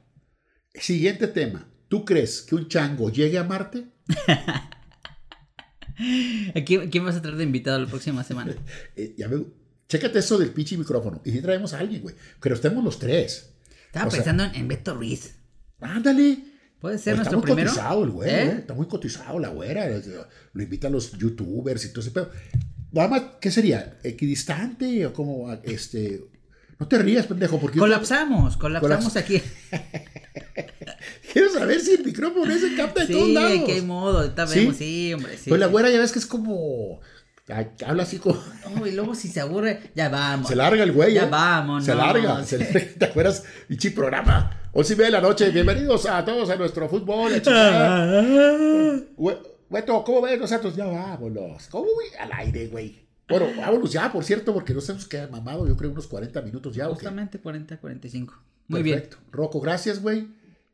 [0.74, 1.68] Siguiente tema.
[1.90, 3.84] ¿Tú crees que un chango llegue a Marte?
[6.66, 8.56] quién, vas a traer de invitado la próxima semana?
[8.96, 9.30] Eh, ya
[9.88, 11.22] Chécate eso del pinche micrófono.
[11.24, 12.16] Y si traemos a alguien, güey.
[12.42, 13.54] Pero estemos los tres.
[13.86, 15.36] Estaba pensando en Beto Ruiz.
[15.80, 16.40] Ándale.
[16.82, 17.70] Puede ser nuestro primero.
[17.70, 18.56] Está muy cotizado el güey, ¿Eh?
[18.60, 19.88] Está muy cotizado la güera.
[20.54, 22.32] Lo invitan los youtubers y todo ese pedo.
[22.92, 23.98] Nada más, ¿qué sería?
[24.04, 26.26] ¿Equidistante o como este...
[26.80, 27.80] No te rías, pendejo, porque...
[27.80, 29.42] Colapsamos, colapsamos aquí.
[31.34, 33.52] quiero saber si el micrófono ese capta de Sí, todos lados.
[33.52, 34.20] ¿en qué modo?
[34.20, 34.60] Ahorita ¿Sí?
[34.60, 35.50] vemos, sí, hombre, sí.
[35.50, 35.72] Pues la sí.
[35.72, 37.00] güera ya ves que es como.
[37.86, 38.42] Habla así como.
[38.76, 40.50] No, y luego si se aburre, ya vamos.
[40.50, 41.14] Se larga el güey.
[41.14, 41.30] Ya ¿eh?
[41.30, 41.86] vámonos.
[41.86, 42.44] Se larga.
[42.44, 42.58] se.
[43.00, 43.44] ¿Te acuerdas?
[43.70, 44.62] Ichi programa.
[44.74, 45.50] Once y media de la noche.
[45.52, 47.32] Bienvenidos a todos a nuestro fútbol.
[49.70, 50.76] Güeto, ¿cómo ves nosotros?
[50.76, 51.68] Ya vámonos.
[51.68, 52.08] ¿Cómo, güey?
[52.20, 53.08] Al aire, güey.
[53.28, 56.76] Bueno, vámonos ya, por cierto, porque nos hemos quedado mamado, yo creo, unos 40 minutos
[56.76, 56.86] ya.
[56.88, 58.34] Justamente 40, 45.
[58.68, 59.18] Muy Perfecto.
[59.32, 60.28] Rocco, gracias, güey.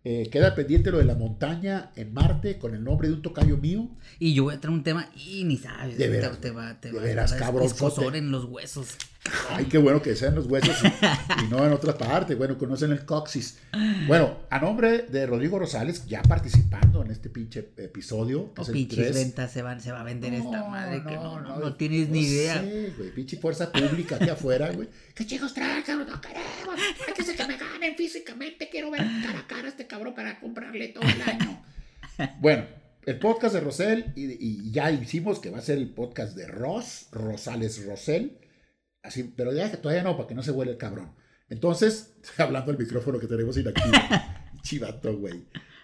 [0.06, 3.56] Eh, queda pendiente lo de la montaña en Marte con el nombre de un tocayo
[3.58, 3.84] mío.
[3.84, 3.98] bien.
[4.20, 5.98] Y yo voy a traer un tema y ni sabes.
[5.98, 8.98] De te- veras, te, va, te de va, veras, te cabrón, en los huesos.
[9.52, 10.88] Ay, qué bueno que sean los huesos y,
[11.46, 12.36] y no en otra parte.
[12.36, 13.58] Bueno, conocen el coxis.
[14.08, 18.54] Bueno, a nombre de Rodrigo Rosales, ya participando en este pinche episodio.
[18.54, 19.16] que O es el pinches 3.
[19.16, 22.10] ventas se, van, se va a vender esta madre que no, no, no no tienes
[22.10, 22.56] ni idea.
[22.62, 24.90] sé, güey, pinche fuerza pública aquí afuera, güey.
[25.16, 26.08] ¿Qué chicos traen, cabrón?
[26.10, 26.76] No queremos.
[27.08, 30.40] Antes de que me ganen físicamente, quiero ver cara a cara a este cabrón para
[30.40, 31.64] comprarle todo el año.
[32.42, 32.66] Bueno,
[33.06, 34.34] el podcast de Rosel, y,
[34.68, 38.38] y ya hicimos que va a ser el podcast de Ros, Rosales Rosel.
[39.04, 41.14] Así, pero ya todavía no, para que no se huele el cabrón.
[41.50, 43.92] Entonces, hablando al micrófono que tenemos inactivo.
[44.64, 45.44] Chivato, güey.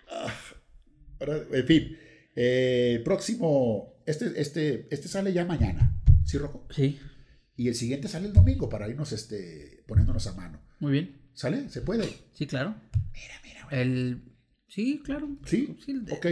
[0.10, 0.34] Ah,
[1.52, 1.98] en fin,
[2.36, 6.66] eh, próximo, este, este, este sale ya mañana, ¿sí, Rocco?
[6.74, 6.98] Sí,
[7.58, 10.62] Y el siguiente sale el domingo para irnos este, poniéndonos a mano.
[10.80, 11.20] muy bien.
[11.34, 11.70] ¿Sale?
[11.70, 12.10] ¿Se puede?
[12.34, 12.76] Sí, claro.
[13.14, 13.82] Mira, mira, güey.
[13.82, 14.24] El...
[14.68, 15.30] Sí, claro.
[15.46, 15.78] ¿Sí?
[15.88, 16.26] el de- Ok.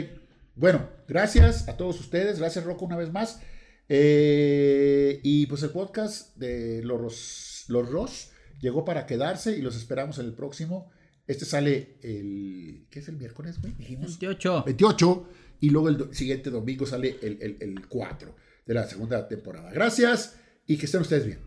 [0.56, 2.40] Bueno, gracias a todos ustedes.
[2.40, 3.42] Gracias, Rocco, una vez más.
[3.90, 10.20] Eh, y pues el podcast de los, los Ros llegó para quedarse y los esperamos
[10.20, 10.90] en el próximo.
[11.28, 12.86] Este sale el.
[12.90, 13.74] ¿Qué es el miércoles, güey?
[13.74, 14.20] Dijimos.
[14.20, 14.64] 28.
[14.66, 15.30] 28
[15.60, 18.36] y luego el do- siguiente domingo sale el, el, el 4
[18.66, 19.72] de la segunda temporada.
[19.72, 21.40] Gracias y que estén ustedes bien.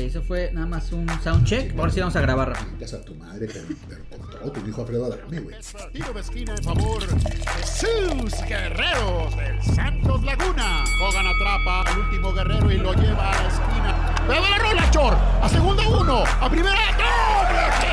[0.00, 1.78] Ok, eso fue nada más un sound check.
[1.78, 2.98] Ahora sí vamos a grabar rápido.
[2.98, 5.56] A tu madre, pero, pero con todo, tu hijo Alfredo Adame, güey.
[5.92, 7.20] Tiro de esquina en favor de
[7.66, 10.84] sus guerreros del Santos Laguna.
[11.02, 14.14] Hogan atrapa al último guerrero y lo lleva a la esquina.
[14.26, 15.14] ¡Pero la rola, Chor!
[15.42, 16.24] ¡A segunda uno!
[16.24, 16.76] ¡A primera!
[16.96, 17.89] ¡Doble!